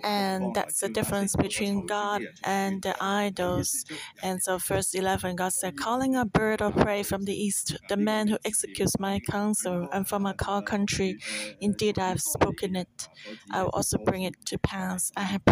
And 0.02 0.54
that's 0.54 0.80
the 0.80 0.88
difference 0.88 1.36
between 1.36 1.86
God 1.86 2.22
and 2.42 2.82
the 2.82 2.94
idols. 3.00 3.84
And 4.22 4.42
so, 4.42 4.58
verse 4.58 4.94
11, 4.94 5.36
God 5.36 5.52
said, 5.52 5.76
Calling 5.76 6.16
a 6.16 6.24
bird 6.24 6.60
of 6.62 6.74
prey 6.76 7.02
from 7.02 7.24
the 7.24 7.34
east, 7.34 7.76
the 7.88 7.96
man 7.96 8.28
who 8.28 8.38
executes 8.44 8.98
my 8.98 9.20
counsel, 9.30 9.88
and 9.92 10.06
from 10.08 10.26
a 10.26 10.34
far 10.42 10.62
country, 10.62 11.18
indeed 11.60 11.98
I 11.98 12.08
have 12.08 12.20
spoken 12.20 12.76
it. 12.76 13.08
I 13.50 13.62
will 13.62 13.70
also 13.70 13.98
bring 13.98 14.22
it 14.22 14.34
to 14.46 14.58
pass. 14.58 15.12
I 15.16 15.22
have 15.22 15.44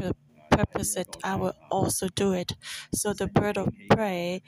purpose 0.56 0.96
it, 0.96 1.16
I 1.24 1.36
will 1.36 1.54
also 1.70 2.08
do 2.08 2.32
it. 2.32 2.52
So 2.94 3.12
the 3.14 3.26
bird 3.28 3.56
of 3.58 3.68
prey 3.90 4.42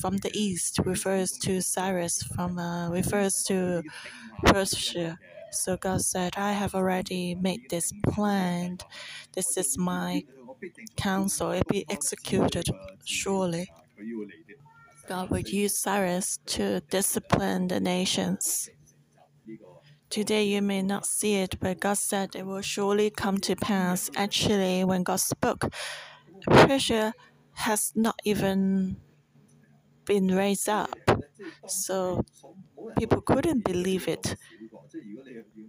from 0.00 0.18
the 0.18 0.30
east 0.34 0.78
refers 0.84 1.32
to 1.38 1.60
Cyrus, 1.60 2.22
from 2.22 2.58
uh, 2.58 2.90
refers 2.90 3.42
to 3.44 3.82
Persia. 4.44 5.18
So 5.50 5.76
God 5.76 6.02
said, 6.02 6.34
I 6.36 6.52
have 6.52 6.74
already 6.74 7.34
made 7.34 7.62
this 7.70 7.92
plan. 8.06 8.78
This 9.34 9.56
is 9.56 9.78
my 9.78 10.24
counsel. 10.96 11.52
It 11.52 11.66
be 11.68 11.84
executed 11.90 12.66
surely. 13.04 13.70
God 15.08 15.30
will 15.30 15.40
use 15.40 15.76
Cyrus 15.78 16.38
to 16.46 16.80
discipline 16.82 17.66
the 17.68 17.80
nations. 17.80 18.70
Today 20.10 20.44
you 20.44 20.62
may 20.62 20.82
not 20.82 21.06
see 21.06 21.36
it, 21.36 21.58
but 21.60 21.80
God 21.80 21.98
said 21.98 22.34
it 22.34 22.46
will 22.46 22.62
surely 22.62 23.10
come 23.10 23.38
to 23.38 23.56
pass. 23.56 24.10
Actually, 24.16 24.84
when 24.84 25.02
God 25.02 25.20
spoke, 25.20 25.70
Persia 26.46 27.14
has 27.54 27.92
not 27.94 28.16
even 28.24 28.96
been 30.04 30.28
raised 30.34 30.68
up. 30.68 30.90
So 31.66 32.24
people 32.98 33.20
couldn't 33.22 33.64
believe 33.64 34.08
it. 34.08 34.36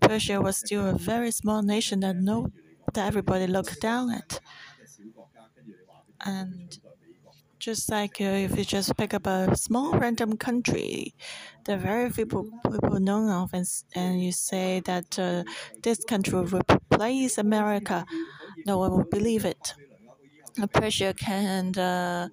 Persia 0.02 0.42
was 0.42 0.58
still 0.58 0.88
a 0.88 0.94
very 0.98 1.32
small 1.32 1.62
nation 1.62 2.00
that 2.02 2.16
no 2.16 2.52
that 2.94 3.08
everybody 3.08 3.48
looked 3.48 3.80
down 3.82 4.12
at. 4.12 4.40
And 6.26 6.78
just 7.60 7.92
like 7.92 8.22
uh, 8.22 8.24
if 8.24 8.58
you 8.58 8.64
just 8.64 8.96
pick 8.96 9.14
up 9.14 9.28
a 9.28 9.56
small 9.56 9.92
random 9.92 10.38
country 10.38 11.14
that 11.66 11.80
very 11.80 12.10
few 12.10 12.26
people, 12.26 12.50
know 13.00 13.30
of, 13.30 13.54
and, 13.54 13.68
and 13.94 14.24
you 14.24 14.32
say 14.32 14.80
that 14.86 15.20
uh, 15.20 15.44
this 15.84 16.04
country 16.06 16.34
will 16.34 16.48
replace 16.48 17.38
America, 17.38 18.06
no 18.66 18.78
one 18.78 18.92
will 18.92 19.10
believe 19.12 19.46
it. 19.46 19.74
Persia 20.74 21.14
can 21.14 21.78
uh, 21.78 22.30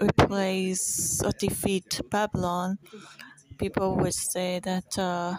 replace 0.00 1.22
or 1.22 1.32
defeat 1.32 2.00
Babylon. 2.10 2.78
People 3.58 3.96
would 3.96 4.14
say 4.14 4.60
that 4.60 4.98
uh, 4.98 5.34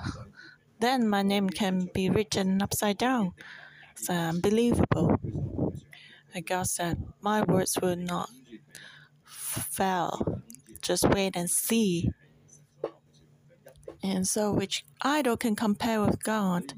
then 0.79 1.07
my 1.07 1.21
name 1.21 1.49
can 1.49 1.89
be 1.93 2.09
written 2.09 2.61
upside 2.61 2.97
down. 2.97 3.33
It's 3.91 4.09
unbelievable. 4.09 5.17
And 6.33 6.45
God 6.45 6.67
said, 6.67 7.03
My 7.21 7.41
words 7.41 7.77
will 7.81 7.95
not 7.95 8.29
fell. 9.27 10.41
Just 10.81 11.09
wait 11.09 11.35
and 11.35 11.49
see. 11.49 12.09
And 14.03 14.27
so, 14.27 14.51
which 14.51 14.85
idol 15.01 15.37
can 15.37 15.55
compare 15.55 16.01
with 16.01 16.23
God? 16.23 16.73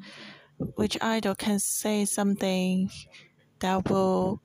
Which 0.75 0.97
idol 1.01 1.35
can 1.35 1.59
say 1.59 2.05
something 2.05 2.89
that 3.59 3.89
will 3.89 4.41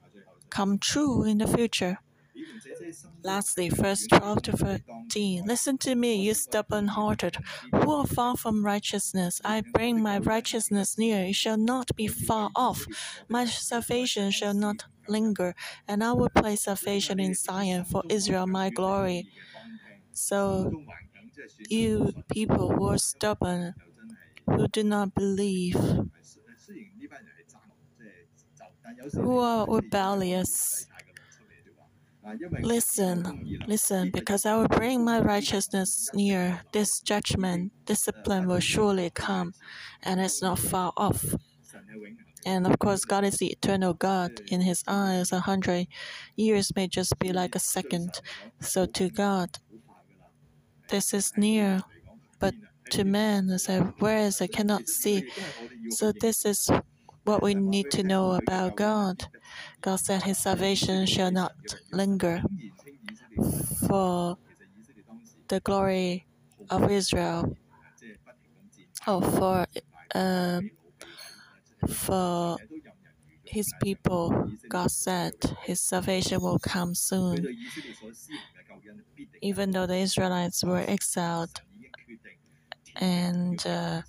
come 0.50 0.78
true 0.78 1.24
in 1.24 1.38
the 1.38 1.46
future? 1.46 1.98
Lastly, 3.22 3.70
verse 3.70 4.06
12 4.06 4.42
to 4.42 4.52
13. 4.56 5.44
Listen 5.46 5.78
to 5.78 5.94
me, 5.94 6.16
you 6.16 6.34
stubborn 6.34 6.88
hearted, 6.88 7.38
who 7.72 7.90
are 7.92 8.06
far 8.06 8.36
from 8.36 8.64
righteousness. 8.64 9.40
I 9.44 9.62
bring 9.72 10.02
my 10.02 10.18
righteousness 10.18 10.98
near, 10.98 11.24
it 11.24 11.34
shall 11.34 11.56
not 11.56 11.94
be 11.96 12.06
far 12.06 12.50
off. 12.54 12.86
My 13.28 13.46
salvation 13.46 14.30
shall 14.30 14.54
not 14.54 14.84
linger, 15.08 15.54
and 15.88 16.04
I 16.04 16.12
will 16.12 16.28
place 16.30 16.64
salvation 16.64 17.18
in 17.20 17.34
Zion 17.34 17.84
for 17.84 18.02
Israel, 18.10 18.46
my 18.46 18.70
glory. 18.70 19.28
So, 20.12 20.70
you 21.70 22.12
people 22.30 22.70
who 22.72 22.88
are 22.88 22.98
stubborn, 22.98 23.74
who 24.46 24.68
do 24.68 24.82
not 24.84 25.14
believe, 25.14 25.76
who 29.14 29.38
are 29.38 29.66
rebellious, 29.68 30.86
Listen, 32.62 33.64
listen, 33.66 34.10
because 34.10 34.46
I 34.46 34.56
will 34.56 34.68
bring 34.68 35.04
my 35.04 35.20
righteousness 35.20 36.08
near. 36.14 36.62
This 36.72 37.00
judgment, 37.00 37.72
discipline 37.84 38.46
will 38.46 38.60
surely 38.60 39.10
come, 39.10 39.52
and 40.02 40.20
it's 40.20 40.40
not 40.40 40.58
far 40.58 40.92
off. 40.96 41.34
And 42.46 42.66
of 42.66 42.78
course, 42.78 43.04
God 43.04 43.24
is 43.24 43.38
the 43.38 43.48
eternal 43.48 43.94
God. 43.94 44.32
In 44.48 44.62
His 44.62 44.82
eyes, 44.86 45.32
a 45.32 45.40
hundred 45.40 45.88
years 46.36 46.74
may 46.74 46.88
just 46.88 47.18
be 47.18 47.32
like 47.32 47.54
a 47.54 47.58
second. 47.58 48.20
So 48.60 48.86
to 48.86 49.10
God, 49.10 49.58
this 50.88 51.12
is 51.12 51.32
near, 51.36 51.82
but 52.38 52.54
to 52.90 53.04
man, 53.04 53.50
as 53.50 53.68
I 53.68 53.80
whereas 53.98 54.40
I 54.40 54.46
cannot 54.46 54.88
see. 54.88 55.30
So 55.90 56.12
this 56.12 56.44
is 56.44 56.70
what 57.24 57.42
we 57.42 57.54
need 57.54 57.90
to 57.92 58.02
know 58.02 58.32
about 58.32 58.76
God. 58.76 59.26
God 59.80 59.96
said 59.96 60.22
His 60.22 60.38
salvation 60.38 61.06
shall 61.06 61.30
not 61.30 61.52
linger. 61.92 62.42
For 63.88 64.38
the 65.48 65.60
glory 65.60 66.26
of 66.70 66.90
Israel, 66.90 67.56
oh, 69.06 69.20
for 69.20 69.66
uh, 70.14 70.60
for 71.88 72.58
his 73.44 73.72
people, 73.82 74.50
God 74.68 74.90
said 74.90 75.34
his 75.62 75.80
salvation 75.80 76.40
will 76.40 76.58
come 76.58 76.94
soon. 76.94 77.46
Even 79.42 79.70
though 79.72 79.86
the 79.86 79.96
Israelites 79.98 80.64
were 80.64 80.84
exiled. 80.86 81.60
and 82.96 83.66
uh, 83.66 84.02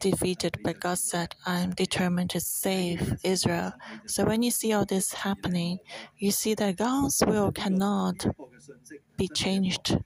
defeated, 0.00 0.58
but 0.64 0.80
God 0.80 0.98
said, 0.98 1.34
I 1.46 1.60
am 1.60 1.70
determined 1.70 2.30
to 2.30 2.40
save 2.40 3.16
Israel. 3.22 3.72
So 4.06 4.24
when 4.24 4.42
you 4.42 4.50
see 4.50 4.72
all 4.72 4.84
this 4.84 5.12
happening, 5.12 5.78
you 6.18 6.30
see 6.30 6.54
that 6.54 6.76
God's 6.76 7.22
will 7.26 7.52
cannot 7.52 8.26
be 9.16 9.28
changed. 9.28 9.98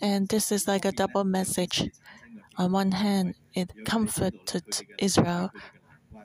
And 0.00 0.28
this 0.28 0.52
is 0.52 0.68
like 0.68 0.84
a 0.84 0.92
double 0.92 1.24
message. 1.24 1.90
On 2.58 2.72
one 2.72 2.92
hand, 2.92 3.34
it 3.54 3.72
comforted 3.84 4.64
Israel 4.98 5.50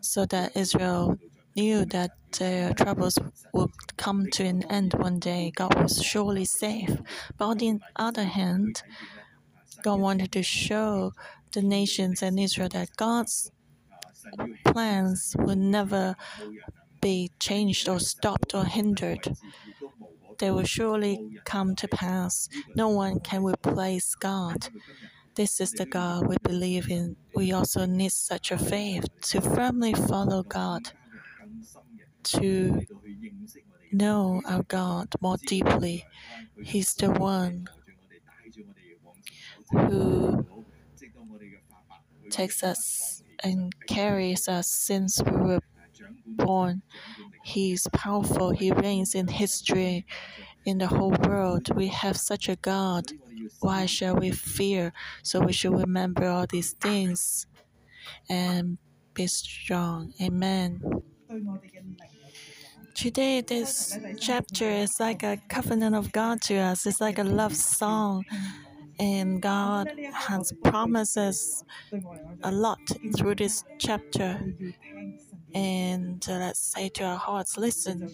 so 0.02 0.26
that 0.28 0.56
Israel 0.56 1.18
knew 1.56 1.86
that 1.86 2.12
their 2.40 2.74
troubles 2.74 3.18
would 3.54 3.72
come 3.98 4.28
to 4.32 4.44
an 4.46 4.64
end 4.72 4.94
one 4.94 5.20
day. 5.20 5.52
God 5.56 5.76
was 5.82 6.02
surely 6.02 6.46
safe. 6.46 6.96
But 7.38 7.46
on 7.46 7.58
the 7.58 7.80
other 7.96 8.24
hand, 8.24 8.84
God 9.84 10.00
wanted 10.00 10.32
to 10.34 10.44
show 10.44 11.14
the 11.54 11.62
nations 11.62 12.22
and 12.22 12.40
Israel 12.40 12.70
that 12.70 12.96
God's 12.96 13.52
plans 14.66 15.36
would 15.40 15.58
never 15.58 16.16
be 17.02 17.32
changed 17.40 17.90
or 17.90 18.00
stopped 18.00 18.54
or 18.54 18.66
hindered. 18.66 19.36
They 20.40 20.52
will 20.52 20.64
surely 20.64 21.20
come 21.46 21.76
to 21.76 21.88
pass. 21.88 22.48
No 22.76 22.90
one 22.90 23.20
can 23.20 23.44
replace 23.44 24.16
God. 24.16 24.70
This 25.36 25.62
is 25.62 25.72
the 25.72 25.86
God 25.86 26.28
we 26.28 26.38
believe 26.44 26.90
in. 26.90 27.16
We 27.36 27.52
also 27.52 27.86
need 27.86 28.12
such 28.12 28.52
a 28.52 28.58
faith 28.58 29.06
to 29.24 29.42
firmly 29.42 29.94
follow 29.94 30.44
God, 30.44 30.92
to 32.24 32.82
know 33.92 34.42
our 34.46 34.64
God 34.64 35.08
more 35.22 35.38
deeply. 35.48 36.06
He's 36.64 36.94
the 36.96 37.12
one 37.12 37.68
who 39.72 40.46
takes 42.30 42.64
us 42.64 43.24
and 43.44 43.74
carries 43.88 44.48
us 44.48 44.68
since 44.72 45.22
we 45.24 45.32
were 45.32 45.60
born. 46.28 46.82
He 47.44 47.74
is 47.74 47.88
powerful. 47.94 48.52
He 48.52 48.72
reigns 48.72 49.16
in 49.16 49.28
history 49.28 50.06
in 50.66 50.78
the 50.78 50.88
whole 50.88 51.16
world. 51.28 51.76
We 51.76 51.88
have 51.88 52.18
such 52.18 52.50
a 52.50 52.56
God 52.58 53.06
why 53.62 53.86
shall 53.86 54.16
we 54.16 54.32
fear? 54.32 54.92
So 55.24 55.40
we 55.40 55.54
should 55.54 55.74
remember 55.74 56.28
all 56.28 56.48
these 56.48 56.74
things 56.74 57.46
and 58.30 58.78
be 59.14 59.28
strong. 59.28 60.14
Amen. 60.22 60.82
Today, 62.94 63.42
this 63.42 63.98
chapter 64.20 64.66
is 64.70 65.00
like 65.00 65.24
a 65.24 65.38
covenant 65.48 65.96
of 65.96 66.12
God 66.12 66.42
to 66.44 66.56
us. 66.58 66.86
It's 66.86 67.02
like 67.02 67.20
a 67.20 67.24
love 67.24 67.56
song. 67.56 68.26
And 69.02 69.42
God 69.42 69.92
has 70.14 70.54
promised 70.64 71.18
us 71.18 71.64
a 72.44 72.52
lot 72.52 72.78
through 73.18 73.34
this 73.36 73.64
chapter. 73.80 74.40
And 75.56 76.24
uh, 76.30 76.34
let's 76.34 76.60
say 76.60 76.88
to 76.90 77.06
our 77.06 77.18
hearts, 77.18 77.58
listen, 77.58 78.08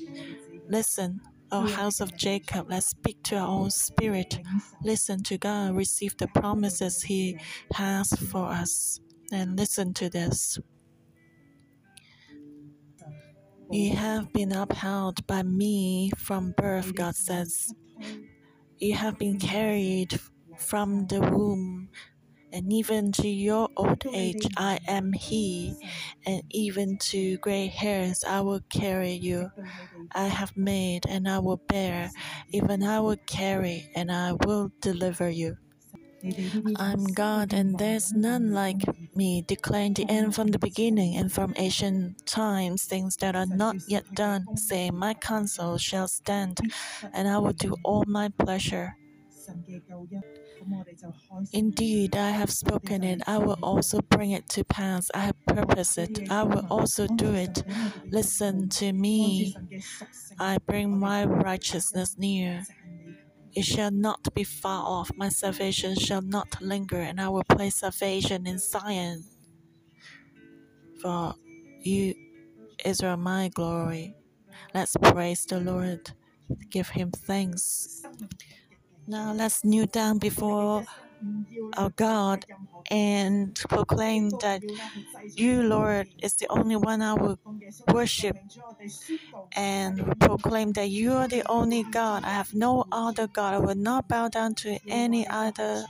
listen, 0.69 1.19
O 1.51 1.67
house 1.67 1.99
of 1.99 2.15
Jacob, 2.15 2.67
let's 2.69 2.87
speak 2.87 3.21
to 3.23 3.35
our 3.35 3.47
own 3.47 3.69
spirit. 3.69 4.39
Listen 4.81 5.23
to 5.23 5.37
God, 5.37 5.75
receive 5.75 6.15
the 6.17 6.29
promises 6.29 7.03
He 7.03 7.37
has 7.73 8.09
for 8.31 8.45
us, 8.45 9.01
and 9.29 9.57
listen 9.59 9.93
to 9.95 10.09
this. 10.09 10.57
You 13.69 13.93
have 13.93 14.31
been 14.31 14.53
upheld 14.53 15.27
by 15.27 15.43
me 15.43 16.11
from 16.15 16.53
birth, 16.57 16.95
God 16.95 17.15
says. 17.17 17.73
You 18.77 18.95
have 18.95 19.17
been 19.17 19.37
carried 19.37 20.17
from 20.57 21.07
the 21.07 21.21
womb 21.21 21.89
and 22.51 22.71
even 22.71 23.11
to 23.11 23.27
your 23.27 23.69
old 23.75 24.03
age 24.13 24.47
I 24.57 24.79
am 24.87 25.13
He, 25.13 25.75
and 26.25 26.43
even 26.49 26.97
to 27.11 27.37
gray 27.37 27.67
hairs 27.67 28.23
I 28.23 28.41
will 28.41 28.61
carry 28.69 29.13
you. 29.13 29.51
I 30.13 30.27
have 30.27 30.55
made 30.55 31.05
and 31.07 31.27
I 31.27 31.39
will 31.39 31.61
bear, 31.67 32.11
even 32.51 32.83
I 32.83 32.99
will 33.01 33.17
carry 33.27 33.91
and 33.95 34.11
I 34.11 34.33
will 34.33 34.71
deliver 34.81 35.29
you. 35.29 35.57
I'm 36.77 37.03
God, 37.05 37.53
and 37.53 37.77
there's 37.77 38.13
none 38.13 38.51
like 38.51 38.81
me, 39.15 39.43
declaring 39.47 39.93
the 39.93 40.09
end 40.09 40.33
from 40.35 40.47
the 40.47 40.59
beginning 40.59 41.15
and 41.15 41.31
from 41.31 41.53
ancient 41.57 42.25
times, 42.25 42.85
things 42.85 43.17
that 43.17 43.35
are 43.35 43.45
not 43.45 43.75
yet 43.87 44.03
done, 44.15 44.57
Say, 44.57 44.89
My 44.89 45.13
counsel 45.13 45.77
shall 45.77 46.07
stand, 46.07 46.59
and 47.13 47.27
I 47.27 47.37
will 47.37 47.53
do 47.53 47.75
all 47.83 48.03
my 48.07 48.29
pleasure. 48.29 48.97
Indeed, 51.53 52.15
I 52.15 52.31
have 52.31 52.51
spoken 52.51 53.03
it. 53.03 53.21
I 53.27 53.37
will 53.39 53.59
also 53.63 54.01
bring 54.01 54.31
it 54.31 54.49
to 54.49 54.63
pass. 54.65 55.09
I 55.15 55.19
have 55.19 55.45
purposed 55.45 55.97
it. 55.97 56.19
I 56.29 56.43
will 56.43 56.65
also 56.69 57.07
do 57.07 57.33
it. 57.33 57.63
Listen 58.11 58.69
to 58.69 58.93
me. 58.93 59.55
I 60.39 60.57
bring 60.67 60.99
my 60.99 61.25
righteousness 61.25 62.17
near. 62.17 62.65
It 63.55 63.65
shall 63.65 63.91
not 63.91 64.33
be 64.35 64.43
far 64.43 64.83
off. 64.85 65.11
My 65.17 65.29
salvation 65.29 65.95
shall 65.95 66.21
not 66.21 66.61
linger, 66.61 66.99
and 66.99 67.19
I 67.21 67.29
will 67.29 67.43
place 67.43 67.77
salvation 67.77 68.47
in 68.47 68.59
Zion. 68.59 69.25
For 71.01 71.35
you, 71.83 72.15
Israel, 72.85 73.17
my 73.17 73.49
glory. 73.49 74.15
Let's 74.73 74.95
praise 74.97 75.45
the 75.45 75.59
Lord. 75.59 76.11
Give 76.71 76.89
him 76.89 77.11
thanks. 77.11 78.03
Now 79.07 79.33
let's 79.33 79.63
kneel 79.63 79.87
down 79.87 80.19
before 80.19 80.83
our 81.77 81.89
God 81.91 82.45
and 82.91 83.55
proclaim 83.69 84.31
that 84.39 84.63
you, 85.35 85.63
Lord, 85.63 86.07
is 86.21 86.35
the 86.35 86.47
only 86.49 86.75
one 86.75 87.01
I 87.01 87.13
will 87.13 87.39
worship 87.91 88.37
and 89.55 90.19
proclaim 90.19 90.73
that 90.73 90.89
you 90.89 91.13
are 91.13 91.27
the 91.27 91.43
only 91.49 91.83
God. 91.83 92.23
I 92.25 92.29
have 92.29 92.53
no 92.53 92.85
other 92.91 93.27
God. 93.27 93.53
I 93.55 93.59
will 93.59 93.75
not 93.75 94.07
bow 94.07 94.29
down 94.29 94.55
to 94.55 94.79
any 94.89 95.27
other 95.29 95.85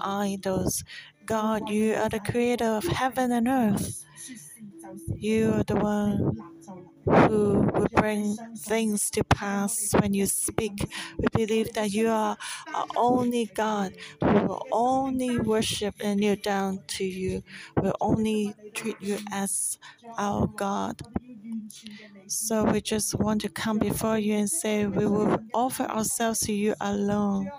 idols. 0.00 0.84
God, 1.26 1.68
you 1.68 1.94
are 1.94 2.08
the 2.08 2.20
creator 2.20 2.66
of 2.66 2.84
heaven 2.86 3.32
and 3.32 3.48
earth. 3.48 3.94
You 5.18 5.52
are 5.54 5.64
the 5.64 5.76
one 5.76 6.44
who 7.04 7.68
will 7.74 7.88
bring 7.94 8.38
things 8.58 9.10
to 9.10 9.24
pass 9.24 9.90
when 10.00 10.14
you 10.14 10.26
speak. 10.26 10.84
We 11.18 11.26
believe 11.32 11.72
that 11.74 11.92
you 11.92 12.08
are 12.08 12.36
our 12.74 12.86
only 12.96 13.50
God 13.54 13.92
We 14.22 14.32
will 14.32 14.66
only 14.70 15.38
worship 15.38 15.94
and 16.00 16.20
kneel 16.20 16.36
down 16.36 16.82
to 16.98 17.04
you, 17.04 17.42
We 17.76 17.82
will 17.88 17.96
only 18.00 18.56
treat 18.74 18.96
you 19.00 19.18
as 19.30 19.78
our 20.18 20.48
God. 20.56 21.00
So 22.26 22.64
we 22.64 22.80
just 22.80 23.14
want 23.14 23.40
to 23.42 23.48
come 23.48 23.78
before 23.78 24.18
you 24.18 24.34
and 24.34 24.48
say, 24.50 24.86
We 24.86 25.06
will 25.06 25.38
offer 25.52 25.84
ourselves 25.84 26.40
to 26.40 26.52
you 26.52 26.74
alone, 26.80 27.52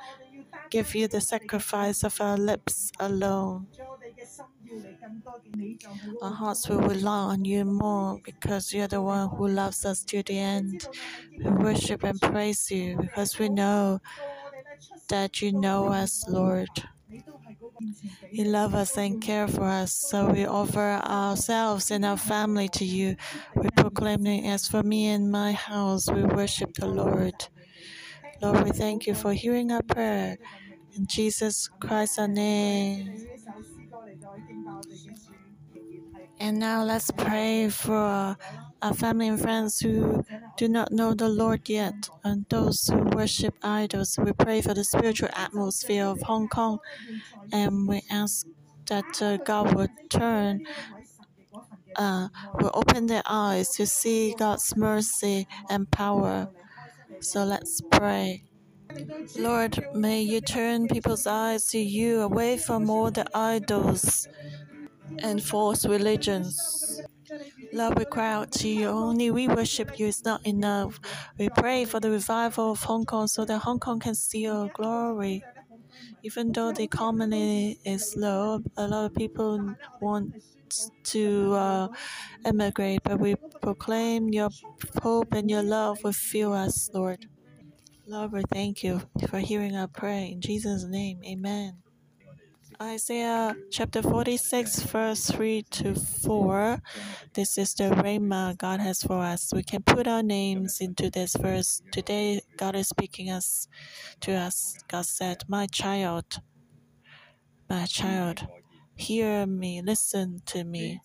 give 0.71 0.95
you 0.95 1.07
the 1.07 1.21
sacrifice 1.21 2.03
of 2.03 2.19
our 2.21 2.37
lips 2.37 2.91
alone. 2.99 3.67
Our 6.21 6.31
hearts 6.31 6.69
will 6.69 6.79
rely 6.79 7.19
on 7.33 7.43
you 7.45 7.65
more 7.65 8.19
because 8.23 8.73
you're 8.73 8.87
the 8.87 9.01
one 9.01 9.29
who 9.29 9.47
loves 9.47 9.85
us 9.85 10.03
to 10.05 10.23
the 10.23 10.37
end. 10.39 10.87
We 11.37 11.49
worship 11.51 12.03
and 12.03 12.21
praise 12.21 12.71
you 12.71 12.97
because 12.97 13.37
we 13.39 13.49
know 13.49 13.99
that 15.09 15.41
you 15.41 15.51
know 15.51 15.87
us, 15.89 16.27
Lord. 16.27 16.69
You 18.31 18.45
love 18.45 18.73
us 18.73 18.97
and 18.97 19.21
care 19.21 19.47
for 19.47 19.63
us, 19.65 19.93
so 19.93 20.29
we 20.31 20.45
offer 20.45 20.99
ourselves 21.05 21.91
and 21.91 22.03
our 22.05 22.17
family 22.17 22.67
to 22.69 22.85
you. 22.85 23.15
We 23.55 23.69
proclaim, 23.75 24.25
it 24.25 24.45
as 24.47 24.67
for 24.67 24.83
me 24.83 25.07
and 25.07 25.31
my 25.31 25.51
house, 25.53 26.09
we 26.09 26.23
worship 26.23 26.73
the 26.75 26.87
Lord. 26.87 27.47
Lord, 28.41 28.63
we 28.63 28.71
thank 28.71 29.07
you 29.07 29.15
for 29.15 29.33
hearing 29.33 29.71
our 29.71 29.83
prayer. 29.83 30.37
In 30.95 31.07
Jesus 31.07 31.67
Christ's 31.79 32.27
name. 32.27 33.27
And 36.39 36.59
now 36.59 36.83
let's 36.83 37.11
pray 37.11 37.69
for 37.69 38.35
our 38.81 38.93
family 38.95 39.27
and 39.27 39.39
friends 39.39 39.79
who 39.79 40.25
do 40.57 40.67
not 40.67 40.91
know 40.91 41.13
the 41.13 41.29
Lord 41.29 41.69
yet 41.69 42.09
and 42.23 42.45
those 42.49 42.87
who 42.87 42.97
worship 43.15 43.53
idols. 43.61 44.17
We 44.17 44.33
pray 44.33 44.61
for 44.61 44.73
the 44.73 44.83
spiritual 44.83 45.29
atmosphere 45.33 46.05
of 46.05 46.21
Hong 46.23 46.47
Kong 46.47 46.79
and 47.51 47.87
we 47.87 48.01
ask 48.09 48.45
that 48.87 49.21
uh, 49.21 49.37
God 49.37 49.75
would 49.75 49.91
turn, 50.09 50.65
uh, 51.95 52.29
will 52.59 52.71
open 52.73 53.05
their 53.07 53.23
eyes 53.25 53.69
to 53.75 53.85
see 53.85 54.33
God's 54.37 54.75
mercy 54.75 55.47
and 55.69 55.89
power. 55.91 56.49
So 57.19 57.43
let's 57.43 57.81
pray. 57.91 58.43
Lord, 59.37 59.83
may 59.93 60.21
you 60.21 60.41
turn 60.41 60.87
people's 60.87 61.25
eyes 61.27 61.65
to 61.69 61.79
you 61.79 62.21
away 62.21 62.57
from 62.57 62.89
all 62.89 63.11
the 63.11 63.25
idols 63.35 64.27
and 65.23 65.43
false 65.43 65.85
religions. 65.85 67.01
Lord, 67.73 67.97
we 67.97 68.05
cry 68.05 68.33
out 68.33 68.51
to 68.53 68.67
you. 68.67 68.87
Only 68.87 69.31
we 69.31 69.47
worship 69.47 69.97
you 69.99 70.07
is 70.07 70.23
not 70.25 70.45
enough. 70.45 70.99
We 71.37 71.49
pray 71.49 71.85
for 71.85 71.99
the 71.99 72.11
revival 72.11 72.71
of 72.71 72.83
Hong 72.83 73.05
Kong 73.05 73.27
so 73.27 73.45
that 73.45 73.59
Hong 73.59 73.79
Kong 73.79 73.99
can 73.99 74.15
see 74.15 74.39
your 74.43 74.69
glory. 74.73 75.43
Even 76.23 76.51
though 76.51 76.71
the 76.71 76.83
economy 76.83 77.79
is 77.85 78.15
low, 78.15 78.61
a 78.77 78.87
lot 78.87 79.05
of 79.05 79.15
people 79.15 79.75
want 79.99 80.35
to 81.03 81.53
uh, 81.53 81.87
emigrate, 82.45 83.01
but 83.03 83.19
we 83.19 83.35
proclaim 83.61 84.29
your 84.29 84.49
hope 85.01 85.33
and 85.33 85.49
your 85.49 85.63
love 85.63 86.03
will 86.03 86.13
fill 86.13 86.53
us, 86.53 86.89
Lord. 86.93 87.25
Lord, 88.07 88.31
we 88.31 88.41
thank 88.51 88.83
you 88.83 89.01
for 89.29 89.39
hearing 89.39 89.75
our 89.75 89.87
prayer. 89.87 90.25
In 90.25 90.41
Jesus' 90.41 90.83
name, 90.83 91.19
amen. 91.23 91.77
Isaiah 92.81 93.55
chapter 93.69 94.01
46, 94.01 94.81
verse 94.83 95.27
3 95.27 95.63
to 95.69 95.93
4. 95.93 96.81
This 97.33 97.57
is 97.59 97.75
the 97.75 97.85
Rhema 97.91 98.57
God 98.57 98.79
has 98.79 99.03
for 99.03 99.21
us. 99.21 99.53
We 99.53 99.61
can 99.61 99.83
put 99.83 100.07
our 100.07 100.23
names 100.23 100.81
into 100.81 101.11
this 101.11 101.35
verse. 101.35 101.83
Today, 101.91 102.41
God 102.57 102.75
is 102.75 102.89
speaking 102.89 103.29
us 103.29 103.67
to 104.21 104.33
us. 104.33 104.77
God 104.87 105.05
said, 105.05 105.43
My 105.47 105.67
child, 105.67 106.41
my 107.69 107.85
child, 107.85 108.47
hear 108.95 109.45
me, 109.45 109.81
listen 109.83 110.41
to 110.47 110.63
me. 110.63 110.99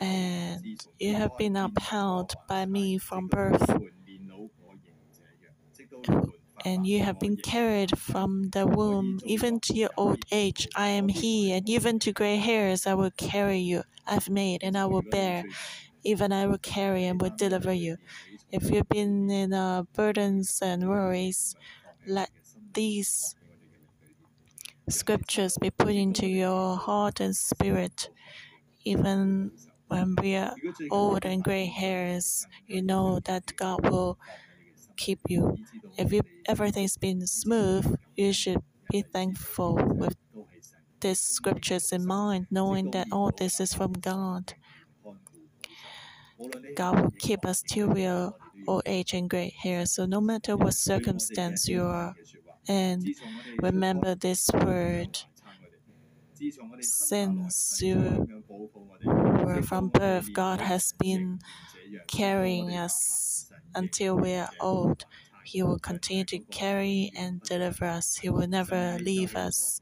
And 0.00 0.64
you 0.98 1.14
have 1.14 1.36
been 1.36 1.56
upheld 1.56 2.34
by 2.48 2.64
me 2.64 2.96
from 2.98 3.26
birth 3.26 3.78
and 6.64 6.86
you 6.86 7.02
have 7.02 7.18
been 7.18 7.36
carried 7.36 7.98
from 7.98 8.50
the 8.50 8.66
womb, 8.66 9.20
even 9.24 9.60
to 9.60 9.74
your 9.74 9.90
old 9.96 10.24
age. 10.30 10.68
I 10.76 10.88
am 10.88 11.08
He, 11.08 11.52
and 11.52 11.68
even 11.68 11.98
to 12.00 12.12
gray 12.12 12.36
hairs 12.36 12.86
I 12.86 12.94
will 12.94 13.12
carry 13.12 13.58
you. 13.58 13.82
I've 14.06 14.28
made, 14.28 14.62
and 14.62 14.76
I 14.76 14.86
will 14.86 15.02
bear. 15.02 15.44
Even 16.04 16.32
I 16.32 16.46
will 16.46 16.58
carry 16.58 17.04
and 17.04 17.20
will 17.20 17.34
deliver 17.36 17.72
you. 17.72 17.96
If 18.50 18.70
you've 18.70 18.88
been 18.88 19.30
in 19.30 19.52
uh, 19.52 19.82
burdens 19.92 20.60
and 20.62 20.88
worries, 20.88 21.54
let 22.06 22.30
these 22.72 23.36
scriptures 24.88 25.58
be 25.58 25.70
put 25.70 25.94
into 25.94 26.26
your 26.26 26.76
heart 26.76 27.20
and 27.20 27.36
spirit. 27.36 28.10
Even 28.84 29.52
when 29.88 30.16
we 30.20 30.36
are 30.36 30.54
old 30.90 31.24
and 31.24 31.42
gray 31.44 31.66
hairs, 31.66 32.46
you 32.66 32.82
know 32.82 33.20
that 33.20 33.54
God 33.56 33.88
will 33.90 34.18
keep 34.98 35.20
you. 35.28 35.56
If 35.96 36.12
you, 36.12 36.22
everything's 36.46 36.98
been 36.98 37.26
smooth, 37.26 37.96
you 38.16 38.32
should 38.32 38.62
be 38.90 39.02
thankful 39.02 39.76
with 39.76 40.16
these 41.00 41.20
scriptures 41.20 41.92
in 41.92 42.06
mind, 42.06 42.46
knowing 42.50 42.90
that 42.92 43.08
all 43.12 43.30
this 43.36 43.60
is 43.60 43.72
from 43.74 43.92
God. 43.92 44.54
God 46.76 47.00
will 47.00 47.14
keep 47.18 47.44
us 47.46 47.62
till 47.62 47.88
we 47.88 48.06
are 48.06 48.32
old 48.68 48.82
age 48.86 49.14
and 49.14 49.28
gray 49.30 49.54
hair. 49.62 49.86
So 49.86 50.06
no 50.06 50.20
matter 50.20 50.56
what 50.56 50.74
circumstance 50.74 51.68
you 51.68 51.82
are 51.84 52.14
in, 52.68 53.14
remember 53.60 54.14
this 54.14 54.50
word. 54.54 55.18
Since 56.80 57.82
you 57.82 58.42
from 59.62 59.88
birth, 59.88 60.32
God 60.32 60.60
has 60.60 60.92
been 60.98 61.40
carrying 62.06 62.76
us 62.76 63.50
until 63.74 64.16
we 64.16 64.34
are 64.34 64.50
old. 64.60 65.04
He 65.44 65.62
will 65.62 65.78
continue 65.78 66.24
to 66.26 66.38
carry 66.38 67.10
and 67.16 67.42
deliver 67.42 67.86
us. 67.86 68.16
He 68.16 68.28
will 68.28 68.48
never 68.48 68.98
leave 69.00 69.34
us. 69.36 69.80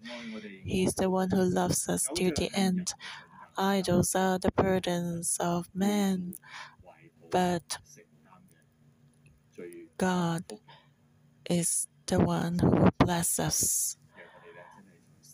He 0.64 0.84
is 0.84 0.94
the 0.94 1.10
one 1.10 1.30
who 1.30 1.42
loves 1.42 1.88
us 1.88 2.08
to 2.14 2.30
the 2.30 2.50
end. 2.54 2.94
Idols 3.58 4.14
are 4.14 4.38
the 4.38 4.52
burdens 4.52 5.38
of 5.40 5.68
man, 5.74 6.34
but 7.30 7.78
God 9.98 10.44
is 11.48 11.88
the 12.06 12.20
one 12.20 12.58
who 12.58 12.70
will 12.70 12.90
bless 12.98 13.38
us. 13.38 13.96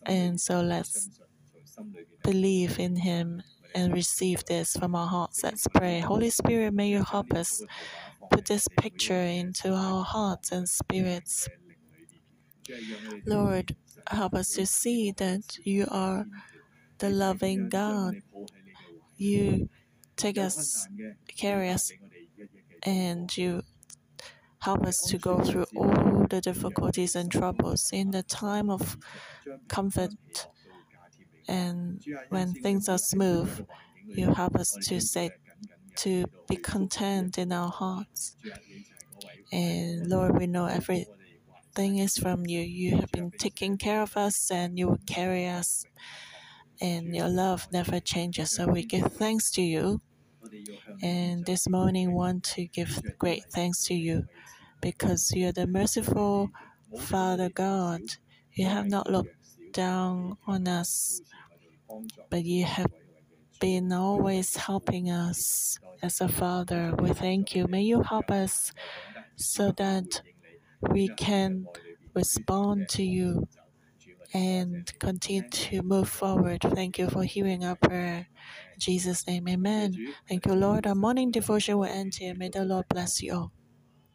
And 0.07 0.41
so 0.41 0.61
let's 0.61 1.11
believe 2.25 2.79
in 2.79 2.97
Him 2.97 3.43
and 3.75 3.93
receive 3.93 4.45
this 4.45 4.73
from 4.77 4.95
our 4.95 5.07
hearts. 5.07 5.43
Let's 5.43 5.67
pray. 5.69 6.01
Holy 6.01 6.31
Spirit, 6.31 6.75
may 6.75 6.89
you 6.89 7.03
help 7.05 7.33
us 7.33 7.63
put 8.31 8.47
this 8.47 8.69
picture 8.79 9.15
into 9.15 9.73
our 9.73 10.05
hearts 10.05 10.53
and 10.53 10.69
spirits. 10.69 11.49
Lord, 13.27 13.77
help 14.09 14.35
us 14.35 14.53
to 14.53 14.67
see 14.67 15.13
that 15.13 15.59
you 15.65 15.87
are 15.91 16.27
the 16.99 17.11
loving 17.11 17.69
God. 17.69 18.17
You 19.17 19.69
take 20.17 20.39
us, 20.39 20.89
carry 21.37 21.69
us, 21.71 21.93
and 22.83 23.37
you 23.37 23.63
help 24.61 24.87
us 24.87 25.01
to 25.09 25.19
go 25.19 25.41
through 25.41 25.67
all 25.77 26.27
the 26.31 26.41
difficulties 26.41 27.17
and 27.17 27.31
troubles 27.31 27.91
in 27.93 28.11
the 28.13 28.23
time 28.23 28.71
of 28.71 28.97
comfort 29.69 30.13
and 31.53 32.03
when 32.31 32.55
things 32.55 32.89
are 32.89 32.99
smooth, 32.99 33.67
you 34.07 34.33
help 34.33 34.57
us 34.57 34.71
to 34.89 35.01
say, 35.01 35.31
to 35.97 36.25
be 36.49 36.57
content 36.57 37.37
in 37.37 37.53
our 37.53 37.71
hearts. 37.71 38.37
And 39.53 40.09
Lord, 40.09 40.39
we 40.39 40.47
know 40.47 40.65
everything 40.65 41.99
is 41.99 42.17
from 42.17 42.47
you. 42.47 42.61
You 42.61 42.97
have 42.97 43.13
been 43.13 43.31
taking 43.39 43.77
care 43.77 44.01
of 44.01 44.17
us 44.17 44.51
and 44.51 44.79
you 44.79 44.89
will 44.89 45.05
carry 45.07 45.47
us. 45.47 45.85
And 46.81 47.15
your 47.15 47.29
love 47.29 47.69
never 47.71 48.01
changes. 48.01 48.53
So 48.57 48.67
we 48.67 48.85
give 48.85 49.13
thanks 49.13 49.51
to 49.53 49.63
you. 49.63 50.01
And 51.03 51.45
this 51.45 51.69
morning, 51.69 52.13
want 52.13 52.45
to 52.55 52.67
give 52.67 53.03
great 53.19 53.45
thanks 53.53 53.85
to 53.87 53.95
you 53.95 54.27
because 54.81 55.31
you 55.33 55.49
are 55.49 55.53
the 55.53 55.67
merciful 55.67 56.51
Father 56.99 57.51
God. 57.51 58.01
You 58.53 58.67
have 58.67 58.87
not 58.87 59.11
looked 59.11 59.37
down 59.73 60.37
on 60.47 60.69
us 60.69 61.23
but 62.31 62.45
you 62.45 62.65
have 62.65 62.91
been 63.61 63.93
always 63.93 64.57
helping 64.57 65.11
us 65.11 65.79
as 66.03 66.21
a 66.21 66.29
father. 66.29 66.95
We 66.99 67.11
thank 67.11 67.55
you. 67.55 67.67
May 67.69 67.83
you 67.83 68.03
help 68.03 68.31
us 68.31 68.73
so 69.37 69.73
that 69.73 70.23
we 70.91 71.09
can 71.09 71.67
respond 72.15 72.89
to 72.91 73.03
you 73.03 73.49
and 74.35 74.91
continue 74.99 75.49
to 75.51 75.83
move 75.83 76.09
forward. 76.09 76.63
Thank 76.63 76.99
you 76.99 77.09
for 77.09 77.23
hearing 77.23 77.65
our 77.65 77.77
prayer. 77.77 78.27
In 78.75 78.81
Jesus' 78.81 79.27
name, 79.27 79.49
amen. 79.49 79.95
Thank 80.29 80.47
you, 80.47 80.55
Lord. 80.55 80.87
Our 80.87 80.95
morning 80.95 81.31
devotion 81.31 81.79
will 81.79 81.85
end 81.87 82.15
here. 82.17 82.35
May 82.35 82.49
the 82.49 82.65
Lord 82.65 82.87
bless 82.89 83.23
you 83.23 83.35
all. 83.35 83.53